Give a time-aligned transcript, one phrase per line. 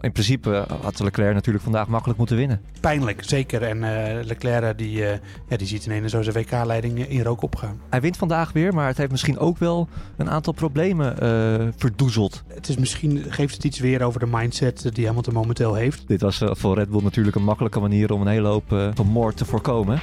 [0.00, 2.60] In principe had Leclerc natuurlijk vandaag makkelijk moeten winnen.
[2.80, 3.62] Pijnlijk, zeker.
[3.62, 5.10] En uh, Leclerc die, uh,
[5.48, 7.80] ja, die ziet ineens zo zijn WK-leiding in rook opgaan.
[7.90, 12.42] Hij wint vandaag weer, maar het heeft misschien ook wel een aantal problemen uh, verdoezeld.
[12.54, 16.08] Het is misschien, geeft het iets weer over de mindset die Hamilton momenteel heeft.
[16.08, 19.36] Dit was voor Red Bull natuurlijk een makkelijke manier om een hele hoop van moord
[19.36, 20.00] te voorkomen.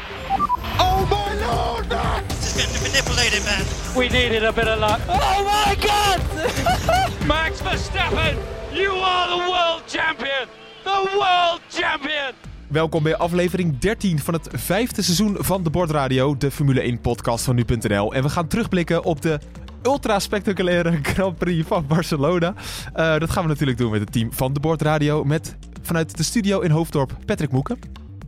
[0.80, 1.66] Oh my lord!
[2.28, 3.64] This is manipulated, man.
[3.96, 5.00] We needed a bit of luck.
[5.08, 6.20] Oh my god!
[7.28, 8.38] Max Verstappen,
[8.76, 10.48] you are the world champion!
[10.84, 12.34] The world champion!
[12.68, 17.46] Welkom bij aflevering 13 van het vijfde seizoen van de Bordradio, de Formule 1 podcast
[17.46, 18.14] van nu.nl.
[18.14, 19.40] En we gaan terugblikken op de
[19.84, 22.54] ultra spectaculaire Grand Prix van Barcelona.
[22.96, 26.24] Uh, dat gaan we natuurlijk doen met het team van de Bordradio, met vanuit de
[26.24, 27.80] studio in Hoofddorp Patrick Moeken.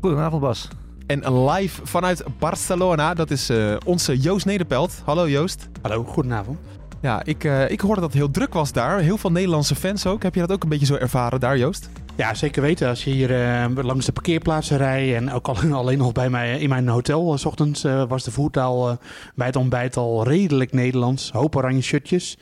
[0.02, 0.68] Goedenavond Bas.
[1.08, 5.02] En live vanuit Barcelona, dat is uh, onze Joost Nederpelt.
[5.06, 5.70] Hallo Joost.
[5.82, 6.58] Hallo, goedenavond.
[7.02, 9.00] Ja, ik, uh, ik hoorde dat het heel druk was daar.
[9.00, 10.24] Heel veel Nederlandse fans ook.
[10.24, 11.90] Heb je dat ook een beetje zo ervaren daar, Joost?
[12.16, 12.90] Ja, zeker weten.
[12.90, 16.60] Als je hier uh, langs de parkeerplaatsen rijdt en ook al, alleen nog bij mij
[16.60, 18.98] in mijn hotel, uh, s ochtends was de voertaal
[19.36, 21.32] bij het ontbijt al redelijk Nederlands.
[21.32, 22.38] Hoop oranje shirtjes,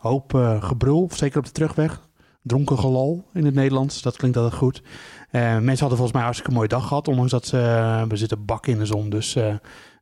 [0.00, 2.08] hoop gebrul, zeker op de terugweg.
[2.42, 4.82] Dronken gelal in het Nederlands, dat klinkt altijd goed.
[5.30, 8.66] Uh, mensen hadden volgens mij hartstikke mooie dag gehad, ondanks dat uh, we zitten bak
[8.66, 9.10] in de zon.
[9.10, 9.54] Dus uh,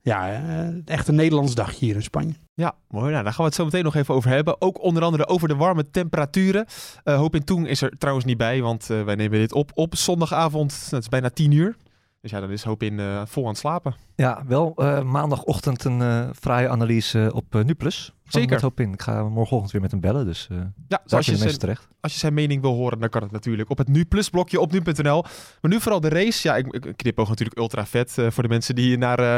[0.02, 0.42] ja,
[0.84, 2.34] echt een Nederlands dagje hier in Spanje.
[2.58, 3.10] Ja, mooi.
[3.10, 4.60] Nou, daar gaan we het zo meteen nog even over hebben.
[4.60, 6.66] Ook onder andere over de warme temperaturen.
[7.04, 10.86] Hoop in Toen is er trouwens niet bij, want wij nemen dit op op zondagavond.
[10.90, 11.76] Het is bijna tien uur.
[12.20, 13.94] Dus ja, dan is Hoop in vol aan het slapen.
[14.16, 14.72] Ja, wel
[15.04, 18.12] maandagochtend een fraaie analyse op NuPlus.
[18.24, 18.60] Zeker.
[18.60, 18.92] Hoop in.
[18.92, 21.88] Ik ga morgenochtend weer met hem bellen, dus uh, ja, als je zijn, terecht.
[22.00, 24.60] Als je zijn mening wil horen, dan kan het natuurlijk op het Nu Plus blokje
[24.60, 25.22] op nu.nl.
[25.60, 26.48] Maar nu vooral de race.
[26.48, 29.36] Ja, ik, ik knipoog natuurlijk ultra vet uh, voor de mensen die naar, uh,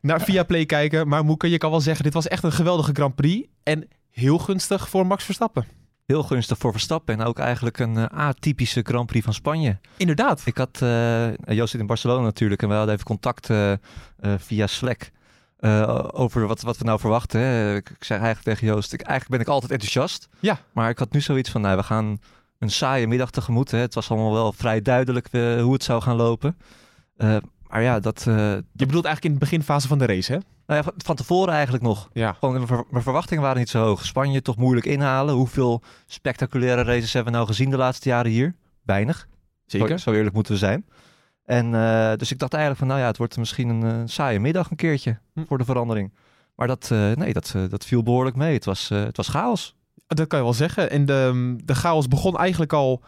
[0.00, 1.08] naar Viaplay kijken.
[1.08, 3.48] Maar Moeke, je kan wel zeggen, dit was echt een geweldige Grand Prix.
[3.62, 5.66] En heel gunstig voor Max Verstappen.
[6.06, 9.78] Heel gunstig voor Verstappen en ook eigenlijk een uh, atypische Grand Prix van Spanje.
[9.96, 10.42] Inderdaad.
[10.44, 10.78] Ik had,
[11.46, 13.48] Joost zit in Barcelona natuurlijk en we hadden even contact
[14.38, 15.10] via Slack.
[15.60, 17.40] Uh, over wat, wat we nou verwachten.
[17.40, 17.74] Hè.
[17.74, 20.28] Ik, ik zeg eigenlijk tegen Joost, ik, eigenlijk ben ik altijd enthousiast.
[20.38, 20.58] Ja.
[20.72, 22.18] Maar ik had nu zoiets van, nou, we gaan
[22.58, 23.70] een saaie middag tegemoet.
[23.70, 23.78] Hè.
[23.78, 26.56] Het was allemaal wel vrij duidelijk uh, hoe het zou gaan lopen.
[27.18, 27.36] Uh,
[27.70, 28.22] maar ja, dat...
[28.24, 30.38] Je bedoelt eigenlijk in de beginfase van de race, hè?
[30.66, 32.08] Nou ja, van tevoren eigenlijk nog.
[32.12, 32.32] Ja.
[32.32, 34.06] Gewoon, mijn verwachtingen waren niet zo hoog.
[34.06, 35.34] Spanje toch moeilijk inhalen.
[35.34, 38.54] Hoeveel spectaculaire races hebben we nou gezien de laatste jaren hier?
[38.82, 39.28] Weinig.
[39.66, 39.88] Zeker.
[39.88, 40.84] Zo, zo eerlijk moeten we zijn.
[41.44, 44.40] En uh, dus ik dacht eigenlijk van, nou ja, het wordt misschien een uh, saaie
[44.40, 45.44] middag een keertje hm.
[45.44, 46.12] voor de verandering.
[46.54, 48.54] Maar dat, uh, nee, dat, dat viel behoorlijk mee.
[48.54, 49.76] Het was, het was chaos.
[50.06, 50.90] Dat kan je wel zeggen.
[50.90, 53.02] En de, de chaos begon eigenlijk al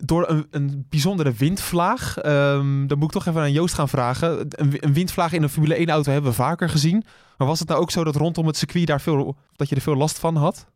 [0.00, 2.16] door een, een bijzondere windvlaag.
[2.16, 4.46] Um, dan moet ik toch even aan Joost gaan vragen.
[4.48, 7.04] Een, windvlaag in een Formule 1 auto hebben we vaker gezien.
[7.36, 9.80] Maar was het nou ook zo dat rondom het circuit daar veel, dat je er
[9.80, 10.66] veel last van had?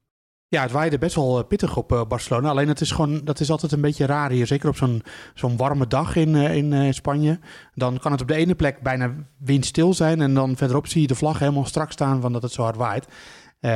[0.49, 2.49] Ja, het waaide best wel pittig op uh, Barcelona.
[2.49, 4.47] Alleen het is gewoon, dat is altijd een beetje raar hier.
[4.47, 5.03] Zeker op zo'n
[5.35, 7.39] zo'n warme dag in, in Spanje.
[7.75, 10.21] Dan kan het op de ene plek bijna windstil zijn.
[10.21, 12.77] En dan verderop zie je de vlag helemaal strak staan van dat het zo hard
[12.77, 13.07] waait.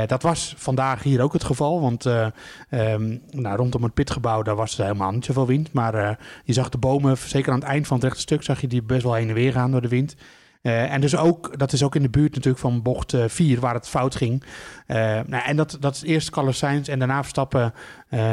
[0.07, 1.81] Dat was vandaag hier ook het geval.
[1.81, 5.73] Want um, nou, rondom het pitgebouw daar was er helemaal niet zoveel wind.
[5.73, 8.67] Maar je zag de bomen, zeker aan het eind van het rechte stuk, zag je
[8.67, 10.17] die best wel heen en weer gaan door de wind.
[10.63, 13.61] Uh, en dus ook, dat is ook in de buurt natuurlijk van bocht 4, uh,
[13.61, 14.45] waar het fout ging.
[14.87, 17.73] Uh, nou, en dat, dat is eerst Carlos Sainz en daarna Verstappen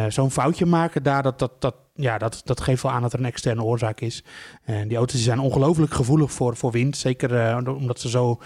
[0.08, 3.20] zo'n foutje maken daar, dat, dat, dat, ja, dat, dat geeft wel aan dat er
[3.20, 4.24] een externe oorzaak is.
[4.64, 6.98] En die auto's zijn ongelooflijk gevoelig voor, voor wind.
[6.98, 8.42] Zeker omdat ze zo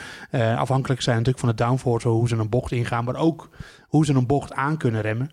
[0.56, 3.50] afhankelijk zijn natuurlijk van de downforce, hoe ze een bocht ingaan, maar ook
[3.88, 5.32] hoe ze een bocht aan kunnen remmen.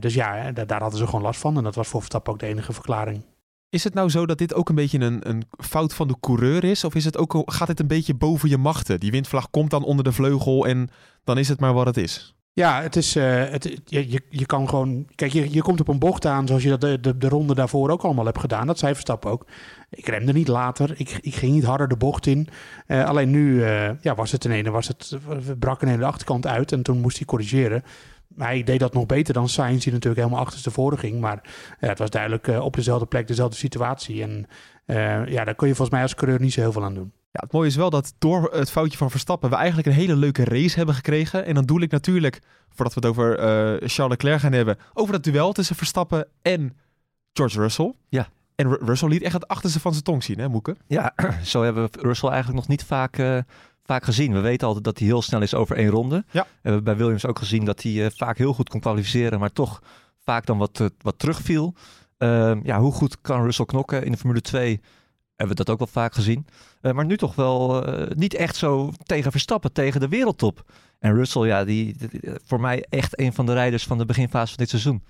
[0.00, 1.56] dus ja, daar, daar hadden ze gewoon last van.
[1.56, 3.24] En dat was voor Verstappen ook de enige verklaring.
[3.74, 6.64] Is het nou zo dat dit ook een beetje een, een fout van de coureur
[6.64, 6.84] is?
[6.84, 9.00] Of is het ook, gaat het een beetje boven je machten?
[9.00, 10.88] Die windvlag komt dan onder de vleugel en
[11.24, 12.34] dan is het maar wat het is.
[12.52, 15.06] Ja, het is, uh, het, je, je, kan gewoon...
[15.14, 17.54] Kijk, je, je komt op een bocht aan zoals je dat de, de, de ronde
[17.54, 18.66] daarvoor ook allemaal hebt gedaan.
[18.66, 19.46] Dat zei Verstappen ook.
[19.90, 20.94] Ik remde niet later.
[20.96, 22.48] Ik, ik ging niet harder de bocht in.
[22.86, 25.18] Uh, alleen nu uh, ja, was het ten ene, was het,
[25.58, 27.82] brak een de achterkant uit en toen moest hij corrigeren.
[28.36, 31.20] Hij deed dat nog beter dan Sainz, die natuurlijk helemaal achterstevoren ging.
[31.20, 34.22] Maar uh, het was duidelijk uh, op dezelfde plek, dezelfde situatie.
[34.22, 34.46] En
[34.86, 37.12] uh, ja, daar kun je volgens mij als coureur niet zo heel veel aan doen.
[37.30, 40.16] Ja, het mooie is wel dat door het foutje van Verstappen we eigenlijk een hele
[40.16, 41.44] leuke race hebben gekregen.
[41.44, 43.36] En dan doe ik natuurlijk, voordat we het over
[43.88, 46.76] Charles Leclerc gaan hebben, over dat duel tussen Verstappen en
[47.32, 47.94] George Russell.
[48.08, 48.28] Ja.
[48.54, 50.76] En R Russell liet echt het achterste van zijn tong zien, hè Moeke?
[50.86, 53.44] Ja, zo hebben we Russell eigenlijk nog niet vaak
[53.84, 54.32] vaak gezien.
[54.32, 56.24] We weten altijd dat hij heel snel is over één ronde.
[56.30, 56.42] Ja.
[56.42, 59.52] We hebben bij Williams ook gezien dat hij uh, vaak heel goed kon kwalificeren, maar
[59.52, 59.82] toch
[60.24, 61.74] vaak dan wat, uh, wat terugviel.
[62.18, 64.80] Uh, ja, hoe goed kan Russell knokken in de Formule 2?
[65.36, 66.46] Hebben we dat ook wel vaak gezien.
[66.82, 67.84] Uh, maar nu toch wel
[68.14, 70.72] niet echt zo tegen Verstappen, tegen de wereldtop.
[70.98, 74.54] En Russell, ja, die, die voor mij echt een van de rijders van de beginfase
[74.54, 75.02] van dit seizoen.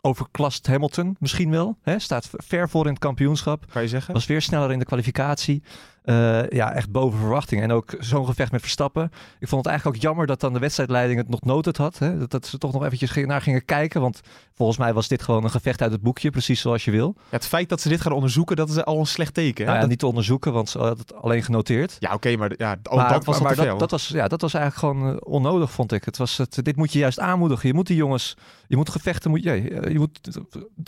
[0.00, 1.78] overklast Hamilton misschien wel.
[1.82, 1.98] Hè?
[1.98, 3.64] Staat ver voor in het kampioenschap.
[3.72, 4.14] Kan je zeggen?
[4.14, 5.62] Was weer sneller in de kwalificatie.
[6.04, 7.62] Uh, ja, echt boven verwachting.
[7.62, 9.10] En ook zo'n gevecht met Verstappen.
[9.38, 11.98] Ik vond het eigenlijk ook jammer dat dan de wedstrijdleiding het nog noted had.
[11.98, 12.18] Hè?
[12.18, 14.00] Dat, dat, ze toch nog eventjes naar gingen kijken.
[14.00, 14.20] Want
[14.54, 16.30] volgens mij was dit gewoon een gevecht uit het boekje.
[16.30, 17.14] Precies zoals je wil.
[17.16, 19.56] Ja, het feit dat ze dit gaan onderzoeken, dat is al een slecht teken.
[19.56, 19.64] Hè?
[19.64, 19.88] Nou ja, dat...
[19.88, 21.96] niet te onderzoeken, want ze hadden het alleen genoteerd.
[21.98, 24.40] Ja, oké, maar, ja, ook maar, dat was maar, maar dat, dat, was, ja, dat
[24.40, 26.04] was eigenlijk gewoon uh, onnodig, vond ik.
[26.04, 27.68] Het was het, dit moet je juist aanmoedigen.
[27.68, 29.62] Je moet die jongens, je moet gevechten, moet, je,
[29.92, 30.20] je moet,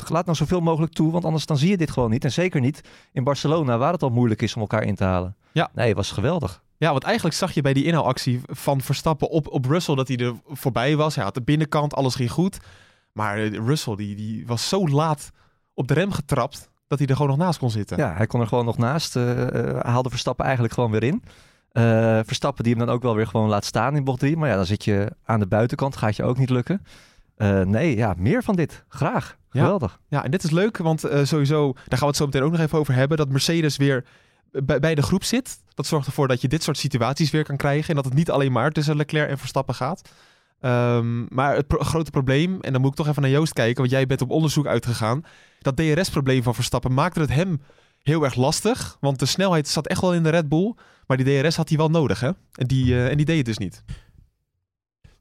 [0.08, 1.12] laat nou zoveel mogelijk toe.
[1.12, 2.24] Want anders dan zie je dit gewoon niet.
[2.24, 2.80] En zeker niet
[3.12, 5.36] in Barcelona, waar het al moeilijk is om elkaar in te halen.
[5.52, 5.70] Ja.
[5.74, 6.62] Nee, het was geweldig.
[6.76, 10.16] Ja, want eigenlijk zag je bij die inhaalactie van Verstappen op, op Russell dat hij
[10.16, 11.14] er voorbij was.
[11.14, 12.58] Hij had de binnenkant, alles ging goed.
[13.12, 15.30] Maar Russell die, die was zo laat
[15.74, 17.96] op de rem getrapt dat hij er gewoon nog naast kon zitten.
[17.96, 19.16] Ja, hij kon er gewoon nog naast.
[19.16, 19.46] Uh,
[19.80, 21.22] haalde Verstappen eigenlijk gewoon weer in.
[21.72, 24.36] Uh, Verstappen die hem dan ook wel weer gewoon laat staan in bocht 3.
[24.36, 26.84] Maar ja, dan zit je aan de buitenkant, gaat je ook niet lukken.
[27.36, 28.84] Uh, nee, ja, meer van dit.
[28.88, 29.36] Graag.
[29.48, 29.98] Geweldig.
[30.08, 32.42] Ja, ja en dit is leuk, want uh, sowieso, daar gaan we het zo meteen
[32.42, 34.04] ook nog even over hebben, dat Mercedes weer
[34.64, 35.58] bij, bij de groep zit.
[35.74, 37.88] Dat zorgt ervoor dat je dit soort situaties weer kan krijgen.
[37.88, 40.10] En dat het niet alleen maar tussen Leclerc en Verstappen gaat.
[40.60, 43.90] Um, maar het grote probleem, en dan moet ik toch even naar Joost kijken, want
[43.90, 45.24] jij bent op onderzoek uitgegaan.
[45.60, 47.60] Dat DRS-probleem van Verstappen maakte het hem
[48.02, 48.96] heel erg lastig.
[49.00, 50.74] Want de snelheid zat echt wel in de Red Bull.
[51.06, 52.30] Maar die DRS had hij wel nodig, hè?
[52.52, 53.84] En die, uh, en die deed het dus niet.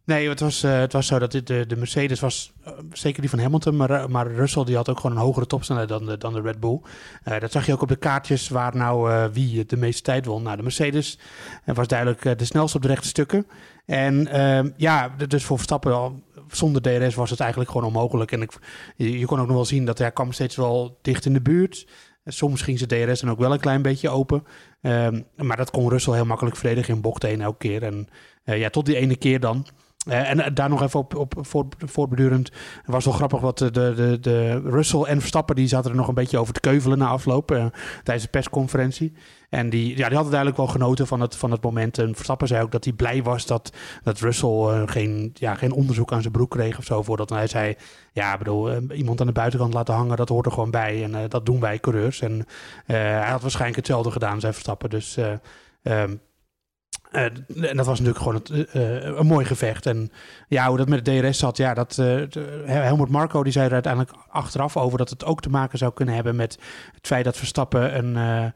[0.05, 3.21] Nee, het was, uh, het was zo dat dit, de, de Mercedes was, uh, zeker
[3.21, 6.17] die van Hamilton, maar, maar Russell die had ook gewoon een hogere topsnelheid dan de,
[6.17, 6.79] dan de Red Bull.
[7.39, 10.43] Dat zag je ook op de kaartjes waar nou wie de meeste tijd won.
[10.43, 11.19] Nou, de Mercedes
[11.65, 13.47] was duidelijk de snelste op de rechte stukken.
[13.85, 18.31] En ehm, ja, dus voor Verstappen zonder DRS was het eigenlijk gewoon onmogelijk.
[18.31, 18.51] En ik,
[18.95, 21.87] je, kon ook nog wel zien dat hij kwam steeds wel dicht in de buurt.
[22.25, 24.43] Soms ging zijn DRS dan ook wel een klein beetje open.
[24.81, 27.83] Um, maar dat kon Russell heel makkelijk verdedigen in bocht 1 elke keer.
[27.83, 28.07] En
[28.43, 29.67] ja, tot die ene keer dan.
[30.07, 32.51] Uh, en uh, daar nog even op, op voort, voortbedurend.
[32.77, 35.55] Het was wel grappig wat de, de, de Russell en Verstappen...
[35.55, 37.71] die zaten er nog een beetje over te keuvelen na afloop...
[38.03, 39.13] Tijdens de persconferentie.
[39.49, 41.97] En die, ja, die hadden duidelijk wel genoten van het, van het moment.
[41.97, 43.73] En Verstappen zei ook dat hij blij was dat,
[44.03, 47.03] dat Russell geen, ja, geen onderzoek aan zijn broek kreeg of zo.
[47.03, 47.75] Voordat hij zei,
[48.11, 50.17] ja, bedoel, iemand aan de buitenkant laten hangen...
[50.17, 52.21] dat hoort er gewoon bij en dat doen wij coureurs.
[52.21, 52.45] En
[52.85, 54.89] hij had waarschijnlijk hetzelfde gedaan, zei Verstappen.
[54.89, 55.17] Dus...
[55.83, 56.03] Uh,
[57.13, 57.45] en
[57.75, 59.85] dat was natuurlijk gewoon het, uh, een mooi gevecht.
[59.85, 60.11] En
[60.47, 62.23] ja, hoe dat met de DRS zat, ja, dat uh,
[62.65, 66.15] Helmut Marco die zei er uiteindelijk achteraf over dat het ook te maken zou kunnen
[66.15, 66.57] hebben met
[66.93, 68.53] het feit dat Verstappen een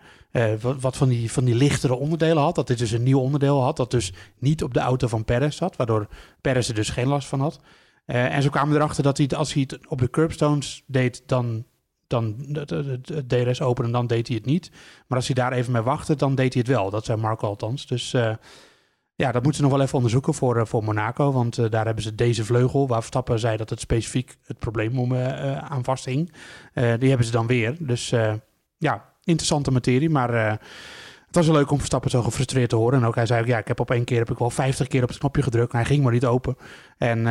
[0.79, 2.55] wat, van die van die lichtere onderdelen had.
[2.55, 5.57] Dat dit dus een nieuw onderdeel had, dat dus niet op de auto van Perez
[5.57, 6.07] zat, waardoor
[6.41, 7.59] Perez er dus geen last van had.
[8.05, 11.65] en zo kwamen erachter dat hij als hij het op de curbstones deed, dan
[12.07, 14.71] dan het, DRS openen, dan deed hij het niet.
[15.07, 16.89] Maar als hij daar even mee wachtte, dan deed hij het wel.
[16.89, 17.87] Dat zei Marco althans.
[17.87, 18.33] Dus uh,
[19.15, 21.31] ja, dat moeten ze nog wel even onderzoeken voor, uh, voor Monaco.
[21.31, 24.99] Want uh, daar hebben ze deze vleugel, waar Verstappen zei dat het specifiek het probleem
[24.99, 26.31] om, aan vasthing.
[26.73, 27.75] die hebben ze dan weer.
[27.79, 28.09] Dus
[28.77, 30.09] ja, interessante materie.
[30.09, 30.33] Maar
[31.25, 32.99] het was wel leuk om Verstappen zo gefrustreerd te horen.
[32.99, 34.87] En ook hij zei ook, ja, ik heb op één keer heb ik wel 50
[34.87, 35.71] keer op het knopje gedrukt.
[35.71, 36.57] En hij ging maar niet open.
[36.97, 37.23] En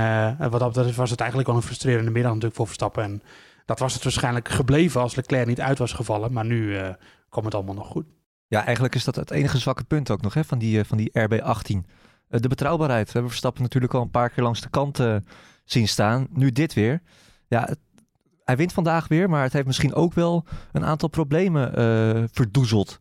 [0.50, 3.02] wat dat was het eigenlijk wel een frustrerende middag natuurlijk voor Verstappen.
[3.02, 3.22] En
[3.66, 6.32] dat was het waarschijnlijk gebleven als Leclerc niet uit was gevallen.
[6.32, 6.88] Maar nu uh,
[7.28, 8.06] komt het allemaal nog goed.
[8.46, 10.96] Ja, eigenlijk is dat het enige zwakke punt ook nog hè, van, die, uh, van
[10.96, 11.74] die RB18.
[11.74, 13.06] Uh, de betrouwbaarheid.
[13.06, 15.00] We hebben Verstappen natuurlijk al een paar keer langs de kant
[15.64, 16.26] zien staan.
[16.30, 17.02] Nu dit weer.
[17.48, 17.68] Ja,
[18.44, 21.72] hij wint vandaag weer, maar het heeft misschien ook wel een aantal problemen
[22.32, 23.00] verdoezeld.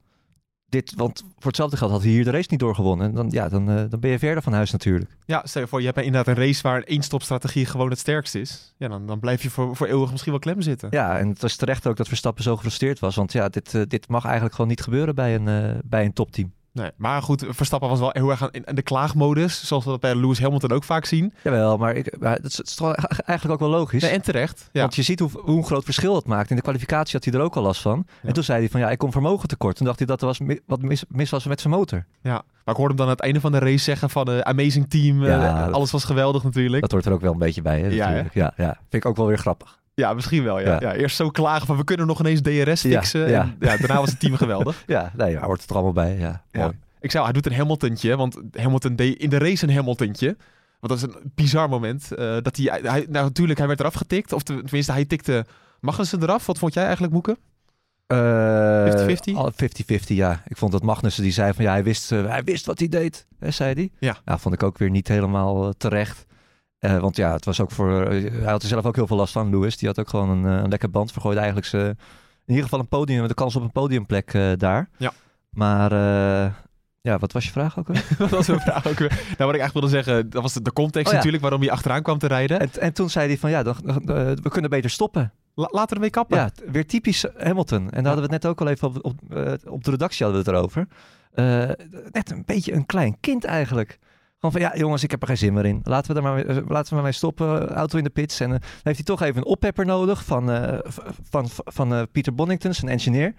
[0.76, 3.08] Dit, want voor hetzelfde geld had hij hier de race niet doorgewonnen.
[3.08, 5.18] En dan, ja, dan, uh, dan ben je verder van huis natuurlijk.
[5.26, 8.36] Ja, stel je voor, je hebt inderdaad een race waar een één-stopstrategie gewoon het sterkst
[8.36, 8.74] is.
[8.78, 10.88] Ja, dan, dan blijf je voor, voor eeuwig misschien wel klem zitten.
[10.92, 13.16] Ja, en het was terecht ook dat Verstappen zo gefrustreerd was.
[13.16, 16.14] Want ja, dit, uh, dit mag eigenlijk gewoon niet gebeuren bij een, uh, bij een
[16.14, 16.54] topteam.
[16.76, 20.16] Nee, maar goed, Verstappen was wel heel erg in de klaagmodus, zoals we dat bij
[20.16, 21.34] Lewis Hamilton ook vaak zien.
[21.44, 24.02] Jawel, maar ik, maar het, is, het is toch eigenlijk ook wel logisch.
[24.02, 24.70] Nee, en terecht.
[24.72, 24.82] Ja.
[24.82, 26.50] Want je ziet hoe, hoe een groot verschil dat maakt.
[26.50, 28.06] In de kwalificatie had hij er ook al last van.
[28.22, 28.28] Ja.
[28.28, 29.76] En toen zei hij van ja, ik kom vermogen tekort.
[29.76, 32.06] Toen dacht hij dat er was wat mis, mis was met zijn motor.
[32.22, 34.40] Ja, maar ik hoorde hem dan aan het einde van de race zeggen van uh,
[34.40, 36.82] amazing team, uh, ja, alles was geweldig natuurlijk.
[36.82, 39.16] Dat hoort er ook wel een beetje bij, hè, ja, ja, ja, vind ik ook
[39.16, 39.84] wel weer grappig.
[39.96, 40.60] Ja, misschien wel.
[40.60, 40.66] Ja.
[40.66, 40.78] Ja.
[40.82, 40.94] ja.
[40.94, 43.30] eerst zo klagen van we kunnen nog ineens DRS fixen.
[43.30, 43.42] Ja.
[43.42, 44.84] En, daarna was het team geweldig.
[44.88, 46.18] Ja, nee, hij hoort er allemaal bij.
[46.18, 46.72] Ja, mooi.
[47.00, 50.38] Ik zou, hij doet een Hamiltontje, want Hamilton deed in de race een Hamiltontje.
[50.80, 52.08] Want dat is een bizar moment.
[52.12, 54.34] Uh, dat hij, hij, nou natuurlijk, hij werd eraf getikt.
[54.34, 55.46] Of tenminste, hij tikte
[55.80, 56.46] Magnussen eraf.
[56.46, 57.38] Wat vond jij eigenlijk, Moeke?
[57.38, 57.38] 50-50?
[58.08, 59.48] Uh,
[60.02, 60.44] 50-50, ja.
[60.48, 62.88] Ik vond dat Magnussen die zei van ja, hij wist, uh, hij wist wat hij
[62.88, 63.90] deed, hè, zei hij.
[64.00, 64.18] Ja.
[64.26, 66.26] Nou, vond ik ook weer niet helemaal terecht.
[66.94, 67.90] Uh, want ja, het was ook voor.
[68.12, 69.78] hij had er zelf ook heel veel last van, Lewis.
[69.78, 71.12] Die had ook gewoon een, een lekker band.
[71.12, 71.96] Vergooide eigenlijk ze, in
[72.46, 74.90] ieder geval een podium, de kans op een podiumplek daar.
[74.98, 75.12] Ja.
[75.50, 75.92] Maar
[77.02, 77.88] Ja, wat was je vraag ook?
[77.88, 78.06] alweer?
[78.18, 79.10] dat was mijn vraag ook weer.
[79.10, 81.16] Nou, wat ik eigenlijk wilde zeggen, dat was de, context Oh ja.
[81.18, 82.60] natuurlijk waarom je achteraan kwam te rijden.
[82.60, 83.96] en, en toen zei hij van ja, dan, eh,
[84.42, 85.34] we kunnen beter stoppen.
[85.56, 86.38] La- laten ermee kappen.
[86.38, 87.80] Ja, weer typisch Hamilton.
[87.80, 90.26] En daar hadden we het net ook al even op, op, eh, op de redactie
[90.26, 90.88] hadden we het erover.
[91.34, 94.00] Eh, net een beetje een klein kind eigenlijk.
[94.46, 95.80] Gewoon van ja, jongens, ik heb er geen zin meer in.
[95.84, 97.70] Laten we er maar, mee- laten we maar mee stoppen.
[97.70, 98.40] Auto in de pits.
[98.40, 100.80] En eh, dan heeft hij toch even een oppepper nodig van, eh,
[101.30, 103.34] van, van, eh, Pieter Bonington, zijn engineer.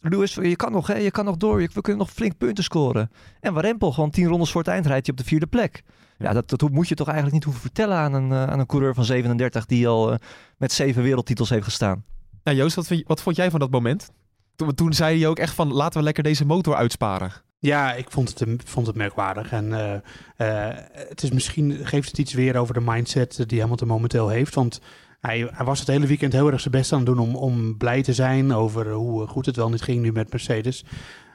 [0.00, 0.94] Lewis, je kan nog, hè?
[0.94, 1.60] je kan nog door.
[1.60, 3.10] Je- We kunnen nog flink punten scoren.
[3.40, 5.82] En Warempel, gewoon tien rondes voor het eind rijdt hij op de vierde plek.
[6.18, 8.94] Ja, dat, dat moet je toch eigenlijk niet hoeven vertellen aan een, aan een coureur
[8.94, 10.16] van 37 die al
[10.58, 12.04] met zeven wereldtitels heeft gestaan.
[12.44, 14.10] Nou, Joost, wat, wat vond jij van dat moment?
[14.56, 17.32] Toen, toen zei je ook echt van, laten we lekker deze motor uitsparen.
[17.60, 19.52] Ja, ik vond het, vond het merkwaardig.
[19.52, 19.94] En eh,
[20.36, 24.54] eh, het is misschien geeft het iets weer over de mindset die Hamilton momenteel heeft.
[24.54, 24.80] Want
[25.20, 27.76] hij, hij was het hele weekend heel erg zijn best aan het doen om, om
[27.76, 30.84] blij te zijn over hoe goed het wel niet ging nu met Mercedes.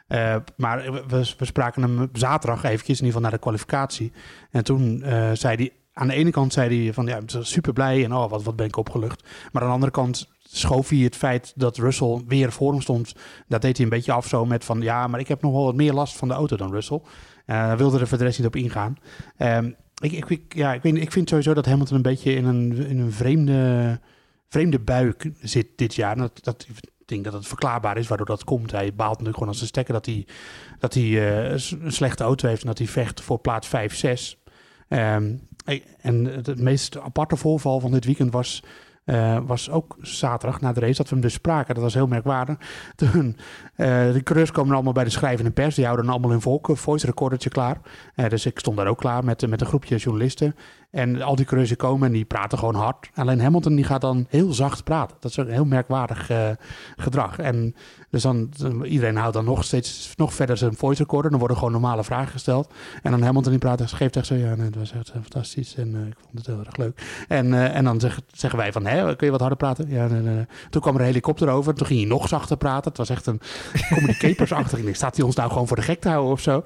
[0.08, 4.12] Eh, maar we, spraken hem zaterdag eventjes, in ieder geval naar de kwalificatie.
[4.52, 5.04] En toen
[5.34, 8.44] zei hij, aan de ene kant zei hij van ja, super blij en oh, wat,
[8.44, 9.24] wat ben ik opgelucht.
[9.52, 13.16] Maar aan de andere kant schoof hij het feit dat Russell weer voor hem stond
[13.48, 15.64] dat deed hij een beetje af zo met van ja, maar ik heb nog wel
[15.64, 17.02] wat meer last van de auto dan Russell.
[17.46, 18.98] Hij wilde er voor de rest niet op ingaan.
[19.38, 19.72] Ehm,
[20.02, 23.12] ik, ik, ja, ik, ik vind sowieso dat Hamilton een beetje in een, in een
[23.12, 24.00] vreemde,
[24.50, 26.16] vreemde buik zit dit jaar.
[26.16, 28.72] Dat, dat, ik denk dat het verklaarbaar is waardoor dat komt.
[28.72, 30.28] Hij baalt natuurlijk gewoon als een stekker dat hij,
[30.80, 34.38] dat hij eh, een slechte auto heeft en dat hij vecht voor plaats 5, 6.
[34.88, 35.36] Ehm,
[36.02, 38.64] en het meest aparte voorval van dit weekend was,
[39.06, 41.74] eh, was ook zaterdag na de race dat we hem dus spraken.
[41.74, 42.58] Dat was heel merkwaardig.
[42.96, 43.38] Toen,
[43.76, 45.76] eh, de coureurs komen allemaal bij de schrijvende pers.
[45.76, 47.78] Die houden allemaal hun volk, een voice recordertje klaar.
[48.16, 50.56] Eh, dus ik stond daar ook klaar met, met een groepje journalisten.
[50.96, 53.10] En al die coureurs die komen en die praten gewoon hard.
[53.14, 55.18] Alleen Hamilton die gaat dan heel zacht praten.
[55.20, 56.50] Dat is een heel merkwaardig eh,
[56.96, 57.40] gedrag.
[57.40, 57.76] En
[58.10, 58.50] dus dan,
[58.84, 61.30] iedereen houdt dan nog steeds nog verder zijn voice recorder.
[61.30, 62.74] Dan worden gewoon normale vragen gesteld.
[63.04, 65.76] En dan Hamilton die praat, geeft echt zo, ja, nee, dat was echt eh, fantastisch.
[65.76, 67.26] En eh, ik vond het heel erg leuk.
[67.28, 69.90] En, en dan zeg- zeggen wij van, hè, kun je wat harder praten?
[69.90, 70.46] Ja, nee, nee, nee.
[70.70, 71.74] Toen kwam er een helikopter over.
[71.74, 72.90] Toen ging hij nog zachter praten.
[72.90, 73.40] Het was echt een
[73.94, 74.78] communicatorsachtig.
[74.78, 76.64] Ik denk, staat hij ons nou gewoon voor de gek te houden of zo?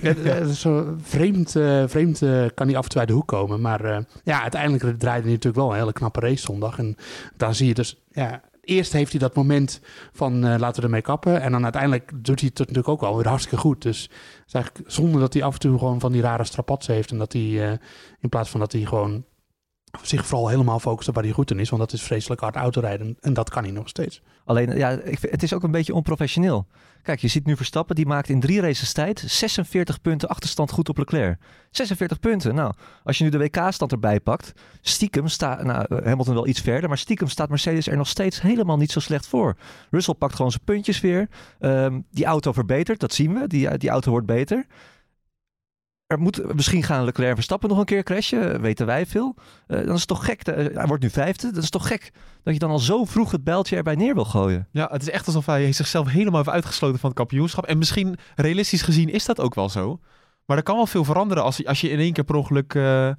[0.00, 0.66] Het, het
[1.02, 1.50] vreemd,
[1.86, 2.18] vreemd
[2.54, 3.60] kan hij af en toe uit de hoek komen.
[3.64, 6.78] Maar eh, ja, uiteindelijk draaide hij natuurlijk wel een hele knappe race zondag.
[6.78, 6.96] En
[7.36, 9.80] daar zie je dus, ja, eerst heeft hij dat moment
[10.12, 11.40] van eh, laten we ermee kappen.
[11.40, 13.82] En dan uiteindelijk doet hij het natuurlijk ook wel weer hartstikke goed.
[13.82, 14.10] Dus
[14.50, 17.10] eigenlijk zonde dat hij af en toe gewoon van die rare strapatsen heeft.
[17.10, 17.78] En dat hij, eh,
[18.20, 19.24] in plaats van dat hij gewoon
[20.02, 21.68] zich vooral helemaal focust op waar hij goed in is.
[21.68, 23.16] Want dat is vreselijk hard autorijden.
[23.20, 24.22] En dat kan hij nog steeds.
[24.44, 26.66] Alleen, ja, ik, het is ook een beetje onprofessioneel.
[27.02, 30.88] Kijk, je ziet nu Verstappen, die maakt in drie races tijd 46 punten achterstand goed
[30.88, 31.38] op Leclerc.
[31.70, 32.54] 46 punten.
[32.54, 32.72] Nou,
[33.02, 36.98] als je nu de WK-stand erbij pakt, stiekem staat, nou, Hamilton wel iets verder, maar
[36.98, 39.56] stiekem staat Mercedes er nog steeds helemaal niet zo slecht voor.
[39.90, 41.28] Russell pakt gewoon zijn puntjes weer.
[41.58, 43.46] Ehm, die auto verbetert, dat zien we.
[43.46, 44.66] Die, die auto wordt beter.
[46.06, 49.34] Er moet, misschien gaan Leclerc en Verstappen nog een keer crashen, weten wij veel.
[49.66, 52.10] Eh, dan is het toch gek, eh, hij wordt nu vijfde, dat is toch gek
[52.42, 54.68] dat je dan al zo vroeg het bijltje erbij neer wil gooien.
[54.70, 57.64] Ja, het is echt alsof hij zichzelf helemaal heeft uitgesloten van het kampioenschap.
[57.66, 60.00] En misschien, realistisch gezien, is dat ook wel zo.
[60.46, 62.74] Maar er kan wel veel veranderen als, je- als je in één keer per ongeluk
[62.74, 63.10] eh,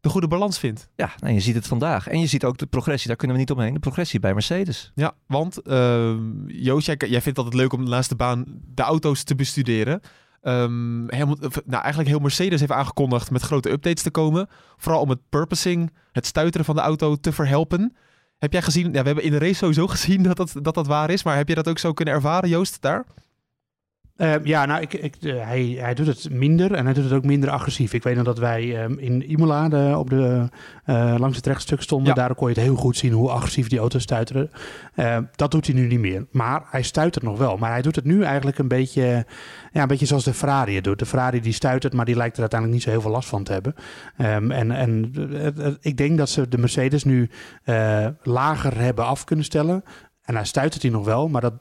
[0.00, 0.88] de goede balans vindt.
[0.96, 2.08] Ja, nou, je ziet het vandaag.
[2.08, 3.74] En je ziet ook de progressie, daar kunnen we niet omheen.
[3.74, 4.92] De progressie bij Mercedes.
[4.94, 6.14] Ja, want eh,
[6.46, 10.00] Joost, jij, jij vindt het altijd leuk om naast de baan de auto's te bestuderen.
[10.44, 14.48] Ehm, helemaal, of, nou, eigenlijk heel Mercedes heeft aangekondigd met grote updates te komen.
[14.76, 17.96] Vooral om het purposing, het stuiteren van de auto te verhelpen.
[18.38, 20.86] Heb jij gezien, ja, we hebben in de race sowieso gezien dat dat, dat dat
[20.86, 21.22] waar is.
[21.22, 23.04] Maar heb je dat ook zo kunnen ervaren, Joost, daar?
[24.16, 27.12] Eh, ja, nou, ik, ik, eh, hij, hij doet het minder en hij doet het
[27.12, 27.92] ook minder agressief.
[27.92, 30.48] Ik weet nog dat wij ehm, in Imola de, op de,
[30.84, 32.08] eh, langs het rechtstuk stonden.
[32.08, 32.14] Ja.
[32.14, 34.50] Daar kon je het heel goed zien hoe agressief die auto's stuiteren.
[34.94, 36.26] Eh, dat doet hij nu niet meer.
[36.30, 37.56] Maar hij stuitert nog wel.
[37.56, 39.26] Maar hij doet het nu eigenlijk een beetje,
[39.72, 40.98] ja, een beetje zoals de Ferrari het doet.
[40.98, 43.44] De Ferrari die stuitert, maar die lijkt er uiteindelijk niet zo heel veel last van
[43.44, 43.74] te hebben.
[44.16, 45.12] Ehm, en en
[45.80, 47.30] ik denk dat ze de Mercedes nu
[47.64, 49.84] eh, lager hebben af kunnen stellen.
[50.24, 51.52] En hij stuitert hij nog wel, maar dat,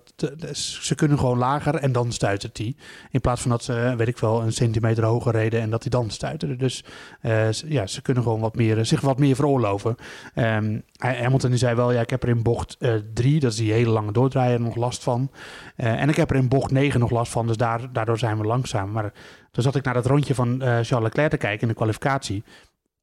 [0.58, 2.76] ze kunnen gewoon lager en dan stuitert hij.
[3.12, 5.90] In plaats van dat ze, weet ik wel, een centimeter hoger reden en dat hij
[5.92, 6.56] dan stuiterde.
[6.56, 6.84] Dus
[7.22, 9.96] eh, ja, ze kunnen gewoon wat meer, zich wat meer veroorloven.
[10.34, 10.82] Hij-
[11.22, 12.78] Hamilton die zei wel, ja, ik heb er in bocht
[13.14, 15.32] 3, dat is die hele lange doordraaier, nog last van.
[15.76, 18.38] Eh, en ik heb er in bocht 9 nog last van, dus daar, daardoor zijn
[18.38, 18.92] we langzaam.
[18.92, 19.14] Maar
[19.52, 22.44] toen zat ik naar dat rondje van eh, Charles Leclerc te kijken in de kwalificatie.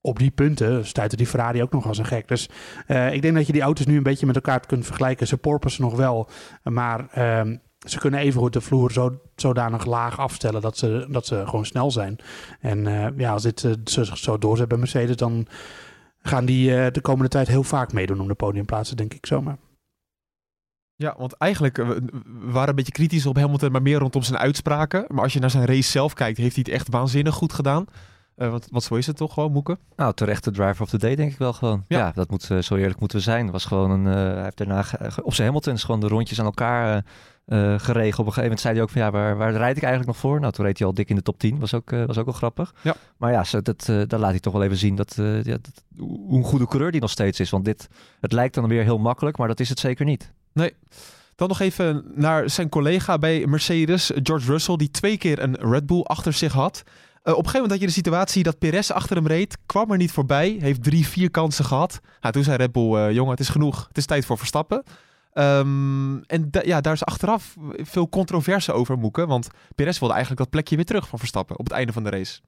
[0.02, 2.28] Op die punten stuitte die Ferrari ook nog als een gek.
[2.28, 2.48] Dus
[2.86, 5.26] eh, ik denk dat je die auto's nu een beetje met elkaar kunt vergelijken.
[5.26, 6.28] Ze porpoisen nog wel,
[6.62, 11.42] maar ehm, ze kunnen evengoed de vloer zo, zodanig laag afstellen dat ze, dat ze
[11.46, 12.16] gewoon snel zijn.
[12.60, 15.46] En eh, ja, als dit eh, zo, zo doorzet bij Mercedes, dan
[16.22, 19.58] gaan die de komende tijd heel vaak meedoen om de podiumplaatsen, denk ik zomaar.
[20.96, 25.04] Ja, want eigenlijk we waren een beetje kritisch op Hamilton, maar meer rondom zijn uitspraken.
[25.08, 27.86] Maar als je naar zijn race zelf kijkt, heeft hij het echt waanzinnig goed gedaan.
[28.40, 29.78] Uh, wat, wat zo is het toch gewoon, Moeken?
[29.96, 31.84] Nou, terecht de driver of the day denk ik wel gewoon.
[31.88, 33.50] Ja, ja dat moet, uh, zo eerlijk moeten we zijn.
[33.50, 34.84] Was gewoon een, hij heeft daarna
[35.22, 37.04] op zijn Hamiltons gewoon de rondjes aan elkaar
[37.76, 38.18] geregeld.
[38.18, 40.16] Op een gegeven moment zei hij ook van ja, waar, waar rijd ik eigenlijk nog
[40.20, 40.40] voor?
[40.40, 41.58] Nou, toen reed hij al dik in de top 10.
[41.58, 42.74] Was ook, was ook wel grappig.
[42.82, 42.94] Ja.
[43.16, 45.84] Maar ja, zo, dat, uh, daar laat hij toch wel even zien dat, ja, dat,
[45.98, 47.50] hoe een goede coureur die nog steeds is.
[47.50, 47.88] Want dit,
[48.20, 50.32] het lijkt dan weer heel makkelijk, maar dat is het zeker niet.
[50.52, 50.74] Nee.
[51.34, 55.86] Dan nog even naar zijn collega bij Mercedes, George Russell, die twee keer een Red
[55.86, 56.82] Bull achter zich had.
[57.24, 59.90] Uh, op een gegeven moment had je de situatie dat Perez achter hem reed, kwam
[59.90, 62.00] er niet voorbij, heeft drie, vier kansen gehad.
[62.20, 64.82] Nou, toen zei Red Bull, uh, jongen, het is genoeg, het is tijd voor Verstappen.
[65.34, 69.28] Um, en ja, daar is achteraf veel controverse over, Moeken.
[69.28, 72.10] Want Perez wilde eigenlijk dat plekje weer terug van Verstappen op het einde van de
[72.10, 72.40] race.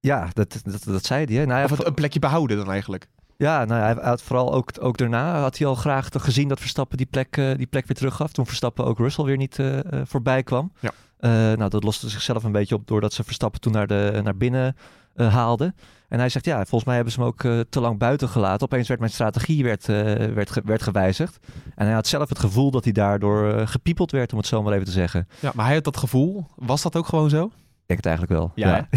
[0.00, 1.44] Ja, dat, dat, dat zei hij.
[1.44, 3.06] Nou, of het, een plekje behouden dan eigenlijk.
[3.38, 6.96] Ja, nou, hij had vooral ook, ook daarna had hij al graag gezien dat Verstappen
[6.96, 8.32] die plek, uh, die plek weer teruggaf.
[8.32, 10.72] Toen Verstappen ook Russell weer niet uh, voorbij kwam.
[10.80, 10.90] Ja.
[11.20, 14.36] Uh, nou, dat loste zichzelf een beetje op doordat ze Verstappen toen naar, de, naar
[14.36, 14.76] binnen
[15.16, 15.74] haalden.
[16.08, 18.66] En hij zegt, ja, volgens mij hebben ze hem ook te lang buiten gelaten.
[18.66, 21.38] Opeens werd mijn strategie werd, werd, ge werd gewijzigd.
[21.74, 24.72] En hij had zelf het gevoel dat hij daardoor gepiepeld werd, om het zo maar
[24.72, 25.28] even te zeggen.
[25.40, 26.46] Ja, maar hij had dat gevoel.
[26.56, 27.50] Was dat ook gewoon zo?
[27.86, 28.52] Ik denk het eigenlijk wel.
[28.54, 28.88] Ja.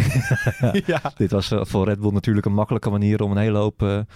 [0.60, 0.72] ja.
[1.02, 1.12] ja.
[1.16, 4.06] Dit was voor Red Bull natuurlijk een makkelijke manier om een hele hoop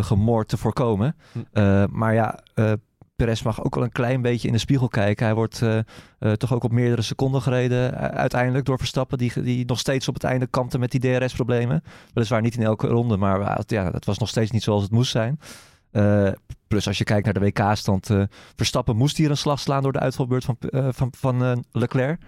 [0.00, 1.16] gemoord te voorkomen.
[1.32, 1.86] Hm.
[1.90, 2.38] maar ja,
[3.24, 5.26] Perez mag ook wel een klein beetje in de spiegel kijken.
[5.26, 5.78] Hij wordt uh,
[6.20, 9.18] uh, toch ook op meerdere seconden gereden uiteindelijk door Verstappen.
[9.18, 11.82] Die, die nog steeds op het einde kampte met die DRS-problemen.
[12.14, 15.10] Weliswaar niet in elke ronde, maar ja, dat was nog steeds niet zoals het moest
[15.10, 15.40] zijn.
[16.70, 18.10] Plus als je kijkt naar de WK-stand,
[18.56, 20.56] Verstappen moest hier een slag slaan door de uitvalbeurt van,
[20.92, 22.20] van, van Leclerc.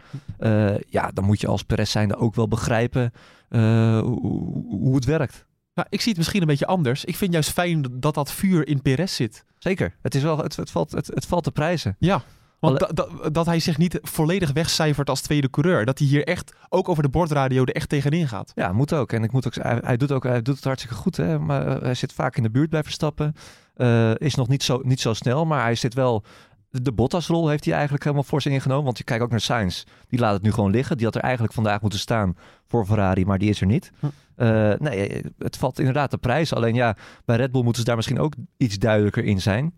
[0.88, 3.12] ja, dan moet je als Perez zijnde ook wel begrijpen
[3.48, 5.46] hoe, hoe het werkt.
[5.74, 7.04] Nou, ik zie het misschien een beetje anders.
[7.04, 9.44] Ik vind juist fijn dat dat vuur in Perez zit.
[9.58, 9.94] Zeker.
[10.02, 11.96] Het, is wel, het, het, valt, het, het valt te prijzen.
[11.98, 12.22] Ja.
[12.58, 15.84] Want da, da, dat hij zich niet volledig wegcijfert als tweede coureur.
[15.84, 18.52] Dat hij hier echt, ook over de bordradio, er echt tegenin gaat.
[18.54, 19.12] Ja, moet ook.
[19.12, 21.16] En ik moet ook, hij, hij doet, ook, hij doet het hartstikke goed.
[21.16, 21.38] Hè?
[21.38, 23.34] Maar hij zit vaak in de buurt bij Verstappen.
[23.76, 26.24] Uh, is nog niet zo, niet zo snel, maar hij zit wel...
[26.70, 28.84] De Bottas-rol heeft hij eigenlijk helemaal voor zich ingenomen.
[28.84, 29.84] Want je kijkt ook naar Sainz.
[30.08, 30.96] Die laat het nu gewoon liggen.
[30.96, 33.92] Die had er eigenlijk vandaag moeten staan voor Ferrari, maar die is er niet.
[33.98, 34.06] Hm.
[34.36, 36.54] Uh, nee, het valt inderdaad de prijs.
[36.54, 39.74] Alleen ja, bij Red Bull moeten ze daar misschien ook iets duidelijker in zijn.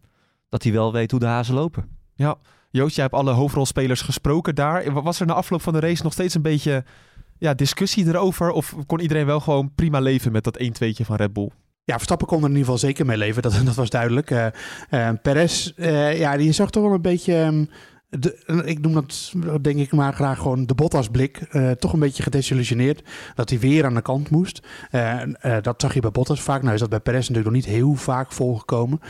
[0.48, 1.88] Dat hij wel weet hoe de hazen lopen.
[2.14, 2.37] Ja,
[2.70, 4.92] Joost, jij hebt alle hoofdrolspelers gesproken daar.
[5.02, 6.85] Was er na afloop van de race nog steeds een beetje
[7.38, 8.50] ja, discussie erover?
[8.50, 11.50] Of kon iedereen wel gewoon prima leven met dat 1-2'tje van Red Bull?
[11.84, 13.42] Ja, Verstappen kon er in ieder geval zeker mee leven.
[13.42, 14.30] Dat, dat was duidelijk.
[14.30, 14.46] Uh,
[14.90, 15.72] uh, Perez,
[16.16, 17.34] ja, die zag toch wel een beetje...
[17.34, 17.68] Um,
[18.64, 21.46] ik noem dat, denk ik maar graag gewoon de Bottas-blik.
[21.52, 23.02] Uh, toch een beetje gedesillusioneerd
[23.34, 24.62] dat hij weer aan de kant moest.
[24.92, 26.62] Uh, uh, dat zag je bij Bottas vaak.
[26.62, 29.00] Nou is dat bij Perez natuurlijk nog niet heel vaak volgekomen.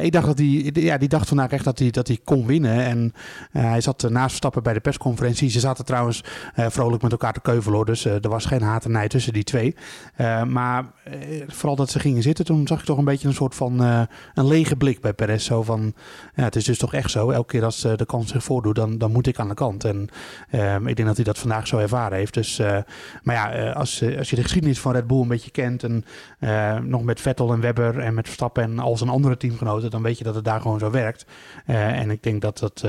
[0.00, 2.84] ik dacht dat hij, ja, die dacht vandaag echt dat hij, dat hij kon winnen.
[2.84, 3.12] En
[3.50, 5.50] hij zat naast Verstappen bij de persconferentie.
[5.50, 6.24] Ze zaten trouwens
[6.54, 7.86] vrolijk met elkaar te keuvelen.
[7.86, 9.76] Dus er was geen haat en tussen die twee.
[10.46, 10.84] maar
[11.46, 13.80] vooral dat ze gingen zitten, toen zag ik toch een beetje een soort van
[14.34, 15.46] een lege blik bij Perez.
[15.46, 15.94] Zo van,
[16.34, 17.30] ja, het is dus toch echt zo.
[17.30, 19.84] Elke keer als de kans voordoe, dan, dan moet ik aan de kant.
[19.84, 20.08] En
[20.50, 22.34] uh, ik denk dat hij dat vandaag zo ervaren heeft.
[22.34, 22.78] Dus, uh,
[23.22, 26.04] maar ja, uh, als, als je de geschiedenis van Red Bull een beetje kent en
[26.88, 30.18] nog met Vettel en Webber en met Verstappen en al zijn andere teamgenoten, dan weet
[30.18, 31.26] je dat het daar gewoon zo werkt.
[31.66, 32.84] en ik denk dat dat...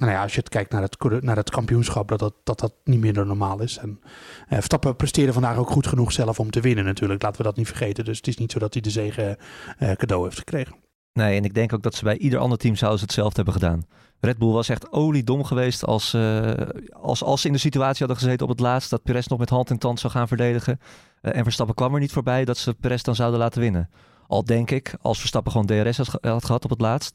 [0.00, 2.72] Nou ja, als je het kijkt naar het, naar het kampioenschap, dat dat, dat dat
[2.84, 3.78] niet meer normaal is.
[3.78, 4.08] En uh,
[4.48, 7.22] Verstappen presteerde vandaag ook goed genoeg zelf om te winnen natuurlijk.
[7.22, 8.04] Laten we dat niet vergeten.
[8.04, 9.36] Dus het is niet zo dat hij de zegen
[9.78, 10.89] uh, cadeau heeft gekregen.
[11.12, 13.54] Nee, en ik denk ook dat ze bij ieder ander team zouden ze hetzelfde hebben
[13.54, 13.84] gedaan.
[14.20, 16.52] Red Bull was echt oliedom geweest als, uh,
[16.90, 19.50] als, als ze in de situatie hadden gezeten op het laatst dat Perez nog met
[19.50, 20.80] hand en tand zou gaan verdedigen.
[21.22, 23.90] Uh, en Verstappen kwam er niet voorbij dat ze Perez dan zouden laten winnen.
[24.26, 27.14] Al denk ik, als Verstappen gewoon DRS had, had gehad op het laatst,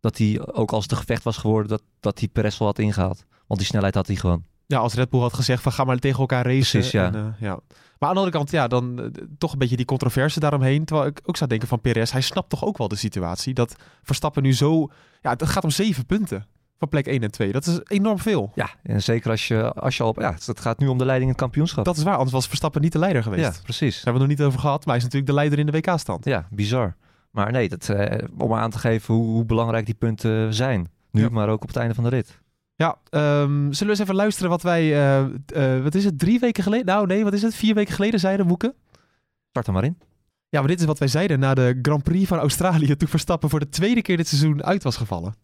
[0.00, 2.78] dat hij ook als het een gevecht was geworden, dat, dat hij Perez wel had
[2.78, 3.24] ingehaald.
[3.46, 4.44] Want die snelheid had hij gewoon.
[4.66, 6.70] Ja, als Red Bull had gezegd van ga maar tegen elkaar racen.
[6.70, 7.06] Precies, ja.
[7.06, 7.60] En, uh, ja.
[7.98, 9.06] Maar aan de andere kant, ja, dan uh,
[9.38, 10.84] toch een beetje die controverse daaromheen.
[10.84, 13.54] Terwijl ik ook zou denken van Perez, hij snapt toch ook wel de situatie.
[13.54, 14.88] Dat Verstappen nu zo...
[15.20, 16.46] Ja, het gaat om zeven punten
[16.78, 17.52] van plek 1 en 2.
[17.52, 18.52] Dat is enorm veel.
[18.54, 20.14] Ja, en zeker als je, als je al...
[20.18, 21.84] Ja, het gaat nu om de leiding in het kampioenschap.
[21.84, 23.56] Dat is waar, anders was Verstappen niet de leider geweest.
[23.56, 23.94] Ja, precies.
[23.94, 25.72] Daar hebben we nog niet over gehad, maar hij is natuurlijk de leider in de
[25.72, 26.24] WK-stand.
[26.24, 26.96] Ja, bizar.
[27.30, 28.06] Maar nee, dat, uh,
[28.38, 30.90] om aan te geven hoe, hoe, belangrijk die punten zijn.
[31.10, 31.28] Nu, ja.
[31.28, 32.40] maar ook op het einde van de rit.
[32.76, 36.38] Ja, um, zullen we eens even luisteren wat wij, uh, uh, wat is het, drie
[36.38, 36.86] weken geleden?
[36.86, 38.74] Nou nee, wat is het, vier weken geleden zeiden, Moeken?
[39.48, 39.98] Start er maar in.
[40.48, 43.50] Ja, maar dit is wat wij zeiden na de Grand Prix van Australië toen Verstappen
[43.50, 45.34] voor de tweede keer dit seizoen uit was gevallen.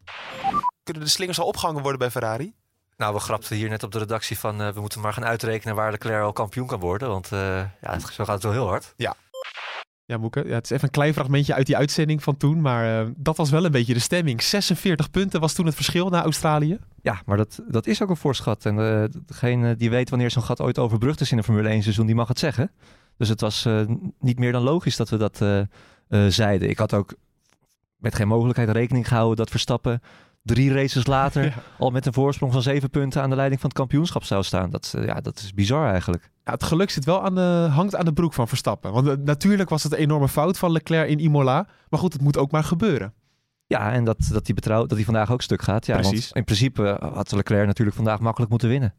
[0.83, 2.53] Kunnen de slingers al opgehangen worden bij Ferrari?
[2.97, 5.75] Nou, we grapten hier net op de redactie van uh, we moeten maar gaan uitrekenen
[5.75, 7.09] waar Leclerc al kampioen kan worden.
[7.09, 8.95] Want uh, ja, zo gaat het wel heel hard.
[8.97, 9.15] Ja.
[10.11, 13.05] Ja, Moeke, ja, het is even een klein fragmentje uit die uitzending van toen, maar
[13.05, 14.43] uh, dat was wel een beetje de stemming.
[14.43, 16.79] 46 punten was toen het verschil naar Australië.
[17.03, 18.67] Ja, maar dat, dat is ook een voorschat.
[18.67, 21.83] En uh, degene die weet wanneer zo'n gat ooit overbrugd is in een Formule 1
[21.83, 22.71] seizoen, die mag het zeggen.
[23.17, 23.81] Dus het was uh,
[24.19, 25.43] niet meer dan logisch dat we dat
[26.33, 26.69] zeiden.
[26.69, 27.15] Ik had ook
[27.97, 30.01] met geen mogelijkheid rekening gehouden dat Verstappen
[30.43, 31.55] drie races later ja.
[31.79, 34.71] al met een voorsprong van zeven punten aan de leiding van het kampioenschap zou staan.
[34.71, 36.31] Dat, ja, dat is bizar eigenlijk.
[36.45, 38.93] Ja, het geluk zit wel aan de, hangt aan de broek van Verstappen.
[38.93, 41.67] Want uh, natuurlijk was het een enorme fout van Leclerc in Imola.
[41.89, 43.15] Maar goed, het moet ook maar gebeuren.
[43.67, 45.87] Ja, en dat, dat hij betrouw, dat hij vandaag ook stuk gaat.
[45.87, 46.23] Ja, Precies.
[46.23, 48.95] Want in principe had Leclerc natuurlijk vandaag makkelijk moeten winnen.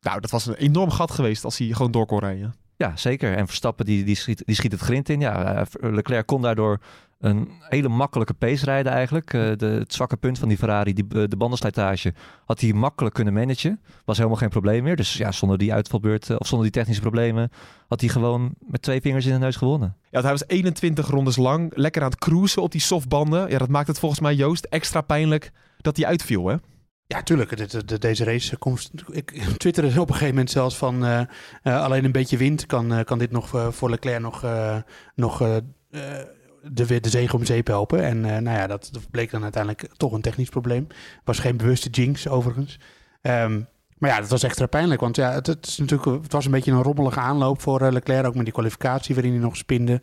[0.00, 2.54] Nou, dat was een enorm gat geweest als hij gewoon door kon rijden.
[2.76, 3.36] Ja, zeker.
[3.36, 5.20] En Verstappen die, die, schiet, die schiet het grind in.
[5.20, 6.80] Ja, Leclerc kon daardoor
[7.18, 9.32] een hele makkelijke pace rijden eigenlijk.
[9.32, 13.14] Uh, de, het zwakke punt van die Ferrari, die, uh, de bandenslijtage, had hij makkelijk
[13.14, 13.80] kunnen managen.
[14.04, 14.96] Was helemaal geen probleem meer.
[14.96, 17.50] Dus ja, zonder die uitvalbeurt uh, of zonder die technische problemen
[17.88, 19.96] had hij gewoon met twee vingers in de neus gewonnen.
[20.10, 23.50] Ja, hij was 21 rondes lang lekker aan het cruisen op die softbanden.
[23.50, 26.56] Ja, dat maakt het volgens mij Joost extra pijnlijk dat hij uitviel, hè?
[27.06, 27.70] Ja, tuurlijk.
[27.70, 28.90] De, de, deze race komt.
[29.10, 31.04] Ik twitterde op een gegeven moment zelfs van.
[31.04, 31.20] Uh,
[31.62, 34.44] uh, alleen een beetje wind kan, uh, kan dit nog voor Leclerc nog.
[35.14, 35.62] nog
[36.72, 38.02] de, de zege om zeep helpen.
[38.02, 40.86] En uh, nou ja, dat, bleek dan uiteindelijk toch een technisch probleem.
[41.24, 42.78] Was geen bewuste jinx overigens.
[43.22, 43.66] Um,
[43.98, 45.00] maar ja, dat was extra pijnlijk.
[45.00, 47.90] Want ja, het, het, is natuurlijk, het was een beetje een rommelige aanloop voor uh,
[47.90, 48.26] Leclerc.
[48.26, 50.02] Ook met die kwalificatie waarin hij nog spinde.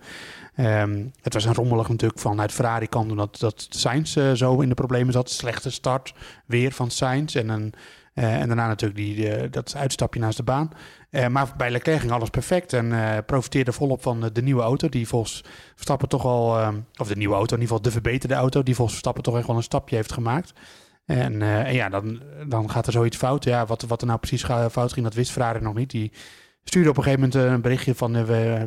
[0.57, 3.11] Um, het was een rommelig natuurlijk vanuit Ferrari kant.
[3.11, 5.29] Omdat dat Sainz uh, zo in de problemen zat.
[5.29, 6.13] Slechte start
[6.45, 7.35] weer van Sainz.
[7.35, 7.73] En een
[8.13, 10.71] en daarna natuurlijk die, uh, dat uitstapje naast de baan.
[11.09, 12.93] Uh, maar bij Leclerc ging alles perfect en
[13.25, 14.89] profiteerde volop van de nieuwe auto.
[14.89, 18.63] Die volgens Verstappen toch al, of de nieuwe auto, in ieder geval de verbeterde auto,
[18.63, 20.53] die volgens Verstappen toch echt wel een stapje heeft gemaakt.
[21.05, 23.43] En, en ja, dan, dan gaat er zoiets fout.
[23.43, 25.89] Ja, wat, wat er nou precies fout ging, dat wist Ferrari nog niet.
[25.89, 26.11] Die
[26.63, 28.13] stuurde op een gegeven moment een berichtje van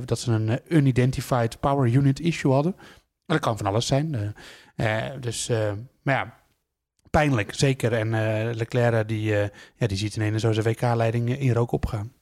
[0.04, 2.76] dat ze een unidentified power unit issue hadden.
[3.26, 4.35] Dat kan van alles zijn.
[5.20, 5.48] dus,
[6.02, 6.36] maar ja
[7.16, 7.92] pijnlijk, zeker.
[7.92, 9.42] En uh, Leclerc die, uh,
[9.76, 12.12] ja, die ziet ineens zo zijn WK-leiding in rook opgaan.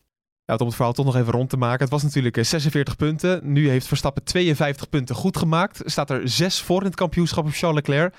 [0.44, 1.80] Ja, om het verhaal toch nog even rond te maken.
[1.80, 3.52] Het was natuurlijk 46 punten.
[3.52, 5.82] Nu heeft Verstappen 52 punten goed gemaakt.
[5.84, 8.14] Staat er 6 voor in het kampioenschap op Charles Leclerc.